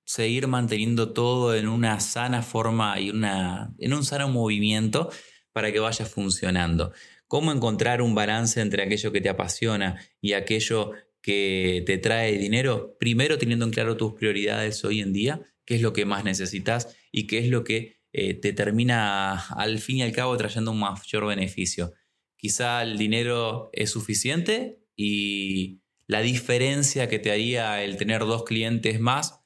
seguir 0.05 0.47
manteniendo 0.47 1.13
todo 1.13 1.55
en 1.55 1.67
una 1.67 1.99
sana 1.99 2.41
forma 2.41 2.99
y 2.99 3.09
una, 3.09 3.73
en 3.79 3.93
un 3.93 4.03
sano 4.03 4.29
movimiento 4.29 5.09
para 5.51 5.71
que 5.71 5.79
vaya 5.79 6.05
funcionando. 6.05 6.93
¿Cómo 7.27 7.51
encontrar 7.51 8.01
un 8.01 8.13
balance 8.13 8.61
entre 8.61 8.83
aquello 8.83 9.11
que 9.11 9.21
te 9.21 9.29
apasiona 9.29 9.99
y 10.21 10.33
aquello 10.33 10.91
que 11.21 11.83
te 11.85 11.97
trae 11.97 12.37
dinero? 12.37 12.95
Primero 12.99 13.37
teniendo 13.37 13.65
en 13.65 13.71
claro 13.71 13.97
tus 13.97 14.13
prioridades 14.13 14.85
hoy 14.85 15.01
en 15.01 15.11
día, 15.11 15.41
qué 15.65 15.75
es 15.75 15.81
lo 15.81 15.91
que 15.91 16.05
más 16.05 16.23
necesitas 16.23 16.95
y 17.11 17.25
qué 17.25 17.39
es 17.39 17.49
lo 17.49 17.63
que 17.63 17.97
eh, 18.13 18.35
te 18.35 18.53
termina 18.53 19.39
al 19.47 19.79
fin 19.79 19.97
y 19.97 20.03
al 20.03 20.11
cabo 20.11 20.37
trayendo 20.37 20.71
un 20.71 20.79
mayor 20.79 21.25
beneficio. 21.25 21.93
Quizá 22.37 22.83
el 22.83 22.97
dinero 22.97 23.69
es 23.73 23.89
suficiente 23.89 24.79
y 24.95 25.81
la 26.07 26.21
diferencia 26.21 27.09
que 27.09 27.19
te 27.19 27.31
haría 27.31 27.83
el 27.83 27.97
tener 27.97 28.21
dos 28.21 28.43
clientes 28.43 28.99
más 28.99 29.45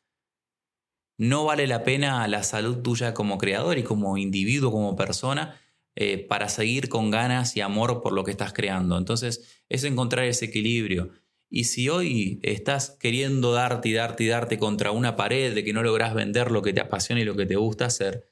no 1.17 1.43
vale 1.43 1.67
la 1.67 1.83
pena 1.83 2.27
la 2.27 2.43
salud 2.43 2.81
tuya 2.81 3.13
como 3.13 3.37
creador 3.37 3.77
y 3.77 3.83
como 3.83 4.17
individuo, 4.17 4.71
como 4.71 4.95
persona, 4.95 5.59
eh, 5.95 6.17
para 6.17 6.47
seguir 6.47 6.87
con 6.87 7.11
ganas 7.11 7.57
y 7.57 7.61
amor 7.61 8.01
por 8.01 8.13
lo 8.13 8.23
que 8.23 8.31
estás 8.31 8.53
creando. 8.53 8.97
Entonces, 8.97 9.63
es 9.67 9.83
encontrar 9.83 10.23
ese 10.23 10.45
equilibrio. 10.45 11.11
Y 11.49 11.65
si 11.65 11.89
hoy 11.89 12.39
estás 12.41 12.91
queriendo 12.91 13.51
darte 13.51 13.89
y 13.89 13.93
darte 13.93 14.23
y 14.23 14.27
darte 14.27 14.57
contra 14.57 14.91
una 14.91 15.17
pared 15.17 15.53
de 15.53 15.63
que 15.65 15.73
no 15.73 15.83
logras 15.83 16.13
vender 16.13 16.51
lo 16.51 16.61
que 16.61 16.71
te 16.71 16.79
apasiona 16.79 17.21
y 17.21 17.25
lo 17.25 17.35
que 17.35 17.45
te 17.45 17.57
gusta 17.57 17.85
hacer, 17.85 18.29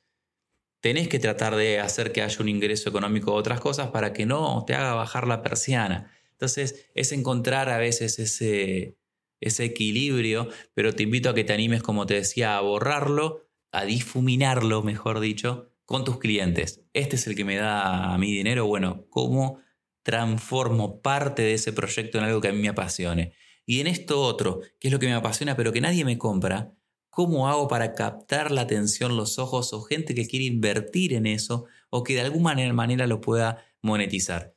tenés 0.80 1.10
que 1.10 1.20
tratar 1.20 1.58
de 1.58 1.82
hacer 1.82 2.14
que 2.14 2.22
haya 2.22 2.40
un 2.40 2.48
ingreso 2.48 2.90
económico 2.90 3.34
o 3.34 3.36
otras 3.36 3.60
cosas 3.60 3.90
para 3.90 4.14
que 4.14 4.26
no 4.26 4.64
te 4.66 4.76
haga 4.76 4.94
bajar 4.94 5.28
la 5.28 5.42
persiana. 5.42 6.12
Entonces 6.38 6.88
es 6.94 7.12
encontrar 7.12 7.70
a 7.70 7.80
veces 7.80 8.20
ese, 8.20 8.96
ese 9.40 9.66
equilibrio, 9.66 10.50
pero 10.76 10.94
te 10.94 11.04
invito 11.04 11.30
a 11.30 11.34
que 11.34 11.44
te 11.44 11.54
animes, 11.54 11.82
como 11.82 12.06
te 12.06 12.14
decía, 12.14 12.58
a 12.58 12.62
borrarlo, 12.62 13.48
a 13.72 13.86
difuminarlo, 13.86 14.84
mejor 14.84 15.20
dicho, 15.20 15.72
con 15.86 16.04
tus 16.04 16.20
clientes. 16.20 16.86
Este 16.94 17.16
es 17.16 17.26
el 17.26 17.36
que 17.36 17.44
me 17.44 17.56
da 17.56 18.14
a 18.14 18.18
mi 18.20 18.32
dinero. 18.32 18.68
Bueno, 18.68 19.08
¿cómo 19.10 19.60
transformo 20.04 21.02
parte 21.02 21.42
de 21.42 21.56
ese 21.56 21.74
proyecto 21.74 22.20
en 22.20 22.26
algo 22.26 22.40
que 22.40 22.50
a 22.50 22.54
mí 22.54 22.60
me 22.60 22.70
apasione? 22.70 23.34
Y 23.66 23.80
en 23.80 23.88
esto 23.88 24.22
otro, 24.22 24.62
que 24.80 24.90
es 24.90 24.92
lo 24.92 25.00
que 25.00 25.08
me 25.08 25.14
apasiona, 25.14 25.58
pero 25.58 25.74
que 25.74 25.82
nadie 25.82 26.06
me 26.06 26.20
compra, 26.20 26.76
¿cómo 27.10 27.50
hago 27.50 27.68
para 27.68 27.96
captar 27.96 28.52
la 28.52 28.62
atención, 28.62 29.18
los 29.18 29.40
ojos 29.40 29.74
o 29.74 29.82
gente 29.82 30.14
que 30.14 30.28
quiere 30.28 30.46
invertir 30.46 31.14
en 31.14 31.26
eso 31.26 31.66
o 31.90 32.04
que 32.04 32.14
de 32.14 32.22
alguna 32.22 32.74
manera 32.74 33.08
lo 33.08 33.22
pueda 33.22 33.66
monetizar? 33.82 34.56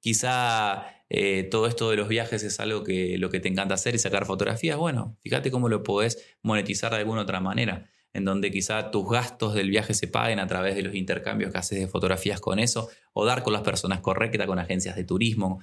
Quizá 0.00 0.99
eh, 1.12 1.42
todo 1.42 1.66
esto 1.66 1.90
de 1.90 1.96
los 1.96 2.08
viajes 2.08 2.44
es 2.44 2.60
algo 2.60 2.84
que 2.84 3.18
lo 3.18 3.30
que 3.30 3.40
te 3.40 3.48
encanta 3.48 3.74
hacer 3.74 3.96
y 3.96 3.98
sacar 3.98 4.26
fotografías. 4.26 4.76
Bueno, 4.78 5.18
fíjate 5.20 5.50
cómo 5.50 5.68
lo 5.68 5.82
podés 5.82 6.36
monetizar 6.40 6.92
de 6.92 6.98
alguna 6.98 7.22
otra 7.22 7.40
manera, 7.40 7.90
en 8.12 8.24
donde 8.24 8.52
quizá 8.52 8.92
tus 8.92 9.10
gastos 9.10 9.54
del 9.54 9.70
viaje 9.70 9.92
se 9.92 10.06
paguen 10.06 10.38
a 10.38 10.46
través 10.46 10.76
de 10.76 10.82
los 10.82 10.94
intercambios 10.94 11.50
que 11.50 11.58
haces 11.58 11.80
de 11.80 11.88
fotografías 11.88 12.40
con 12.40 12.60
eso, 12.60 12.88
o 13.12 13.24
dar 13.24 13.42
con 13.42 13.52
las 13.52 13.62
personas 13.62 14.00
correctas, 14.00 14.46
con 14.46 14.60
agencias 14.60 14.94
de 14.94 15.02
turismo. 15.02 15.60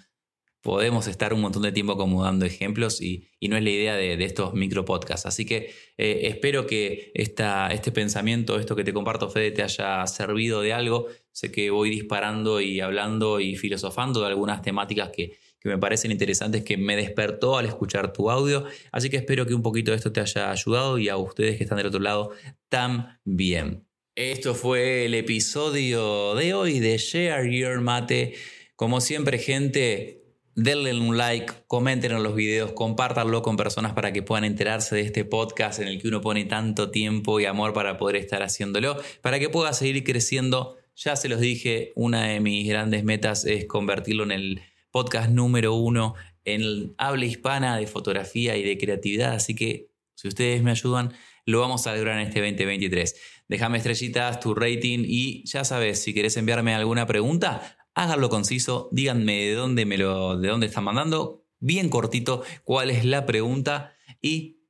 Podemos 0.67 1.07
estar 1.07 1.33
un 1.33 1.39
montón 1.39 1.61
de 1.61 1.71
tiempo 1.71 1.95
como 1.95 2.25
dando 2.25 2.45
ejemplos 2.45 3.01
y, 3.01 3.29
no 3.39 3.55
es 3.55 3.63
la 3.63 3.69
idea 3.69 3.95
de, 3.95 4.21
estos 4.21 4.53
micro 4.53 4.83
podcasts. 4.83 5.25
Así 5.25 5.45
que 5.45 5.73
eh, 5.97 6.23
espero 6.23 6.67
que 6.67 7.09
esta, 7.13 7.69
este 7.69 7.93
pensamiento, 7.93 8.59
esto 8.59 8.75
que 8.75 8.83
te 8.83 8.91
comparto, 8.91 9.29
Fede, 9.29 9.51
te 9.51 9.63
haya 9.63 10.05
servido 10.07 10.59
de 10.59 10.73
algo 10.73 11.07
Sé 11.31 11.53
que 11.53 11.69
voy 11.69 11.89
disparando 11.89 12.59
y 12.59 12.81
hablando 12.81 13.39
y 13.39 13.55
filosofando 13.55 14.19
de 14.19 14.25
algunas 14.27 14.61
temáticas 14.61 15.11
que, 15.11 15.37
me 15.63 15.77
parecen 15.77 16.11
interesantes 16.11 16.65
que 16.65 16.75
me 16.75 16.97
despertó 16.97 17.57
al 17.57 17.65
escuchar 17.65 18.11
tu 18.11 18.29
audio. 18.29 18.65
Así 18.91 19.09
que 19.09 19.15
espero 19.15 19.45
que 19.45 19.53
un 19.53 19.61
poquito 19.61 19.91
de 19.91 19.97
esto 19.97 20.11
te 20.11 20.19
haya 20.19 20.51
ayudado 20.51 20.97
y 20.97 21.07
a 21.07 21.15
ustedes 21.15 21.55
que 21.55 21.63
están 21.63 21.77
del 21.77 21.87
otro 21.87 22.01
lado 22.01 22.31
también. 22.67 23.87
Esto 24.15 24.53
fue 24.53 25.05
el 25.05 25.13
episodio 25.13 26.35
de 26.35 26.53
hoy 26.53 26.81
de 26.81 26.97
Share 26.97 27.49
Your 27.49 27.79
Mate. 27.79 28.33
Como 28.75 28.99
siempre, 28.99 29.37
gente, 29.37 30.26
denle 30.57 30.93
un 30.99 31.15
like, 31.15 31.53
comenten 31.67 32.11
en 32.11 32.23
los 32.23 32.35
videos, 32.35 32.73
compártanlo 32.73 33.41
con 33.41 33.55
personas 33.55 33.93
para 33.93 34.11
que 34.11 34.23
puedan 34.23 34.43
enterarse 34.43 34.95
de 34.95 35.01
este 35.01 35.23
podcast 35.23 35.79
en 35.79 35.87
el 35.87 36.01
que 36.01 36.09
uno 36.09 36.19
pone 36.19 36.43
tanto 36.43 36.91
tiempo 36.91 37.39
y 37.39 37.45
amor 37.45 37.71
para 37.71 37.97
poder 37.97 38.17
estar 38.17 38.43
haciéndolo, 38.43 38.97
para 39.21 39.39
que 39.39 39.49
pueda 39.49 39.71
seguir 39.71 40.03
creciendo 40.03 40.75
ya 40.97 41.15
se 41.15 41.29
los 41.29 41.39
dije, 41.39 41.93
una 41.95 42.25
de 42.25 42.39
mis 42.39 42.67
grandes 42.67 43.03
metas 43.03 43.45
es 43.45 43.67
convertirlo 43.67 44.23
en 44.23 44.31
el 44.31 44.61
podcast 44.89 45.29
número 45.29 45.75
uno 45.75 46.15
en 46.43 46.95
habla 46.97 47.25
hispana 47.25 47.77
de 47.77 47.85
fotografía 47.85 48.57
y 48.57 48.63
de 48.63 48.79
creatividad. 48.79 49.33
Así 49.33 49.53
que 49.53 49.91
si 50.15 50.27
ustedes 50.27 50.63
me 50.63 50.71
ayudan, 50.71 51.13
lo 51.45 51.59
vamos 51.59 51.85
a 51.85 51.95
lograr 51.95 52.19
en 52.19 52.27
este 52.27 52.39
2023. 52.41 53.15
Déjame 53.47 53.77
estrellitas, 53.77 54.39
tu 54.39 54.55
rating 54.55 55.05
y 55.05 55.45
ya 55.45 55.63
sabes, 55.63 56.01
si 56.01 56.15
querés 56.15 56.35
enviarme 56.35 56.73
alguna 56.73 57.05
pregunta, 57.05 57.76
háganlo 57.97 58.29
conciso, 58.29 58.89
díganme 58.91 59.33
de 59.33 59.55
dónde 59.55 59.85
me 59.85 59.97
lo, 59.97 60.37
de 60.37 60.47
dónde 60.47 60.67
están 60.67 60.83
mandando, 60.83 61.43
bien 61.59 61.89
cortito, 61.89 62.43
cuál 62.63 62.91
es 62.91 63.03
la 63.05 63.25
pregunta 63.25 63.95
y 64.21 64.61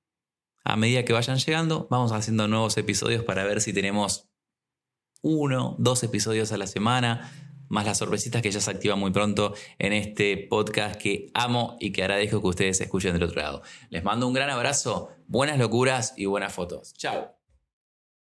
a 0.63 0.77
medida 0.77 1.03
que 1.03 1.11
vayan 1.11 1.37
llegando, 1.37 1.87
vamos 1.91 2.13
haciendo 2.13 2.47
nuevos 2.47 2.77
episodios 2.77 3.25
para 3.25 3.43
ver 3.43 3.59
si 3.59 3.73
tenemos 3.73 4.29
uno, 5.21 5.75
dos 5.77 6.03
episodios 6.03 6.53
a 6.53 6.57
la 6.57 6.67
semana, 6.67 7.29
más 7.67 7.85
las 7.85 7.97
sorpresitas 7.97 8.41
que 8.41 8.49
ya 8.49 8.61
se 8.61 8.71
activan 8.71 8.97
muy 8.97 9.11
pronto 9.11 9.53
en 9.77 9.91
este 9.91 10.37
podcast 10.49 10.95
que 10.95 11.29
amo 11.33 11.75
y 11.81 11.91
que 11.91 12.03
agradezco 12.03 12.41
que 12.41 12.47
ustedes 12.47 12.79
escuchen 12.79 13.11
del 13.11 13.23
otro 13.23 13.41
lado. 13.41 13.61
Les 13.89 14.05
mando 14.05 14.25
un 14.25 14.33
gran 14.33 14.49
abrazo, 14.49 15.09
buenas 15.27 15.59
locuras 15.59 16.13
y 16.15 16.27
buenas 16.27 16.53
fotos. 16.53 16.93
Chao. 16.93 17.36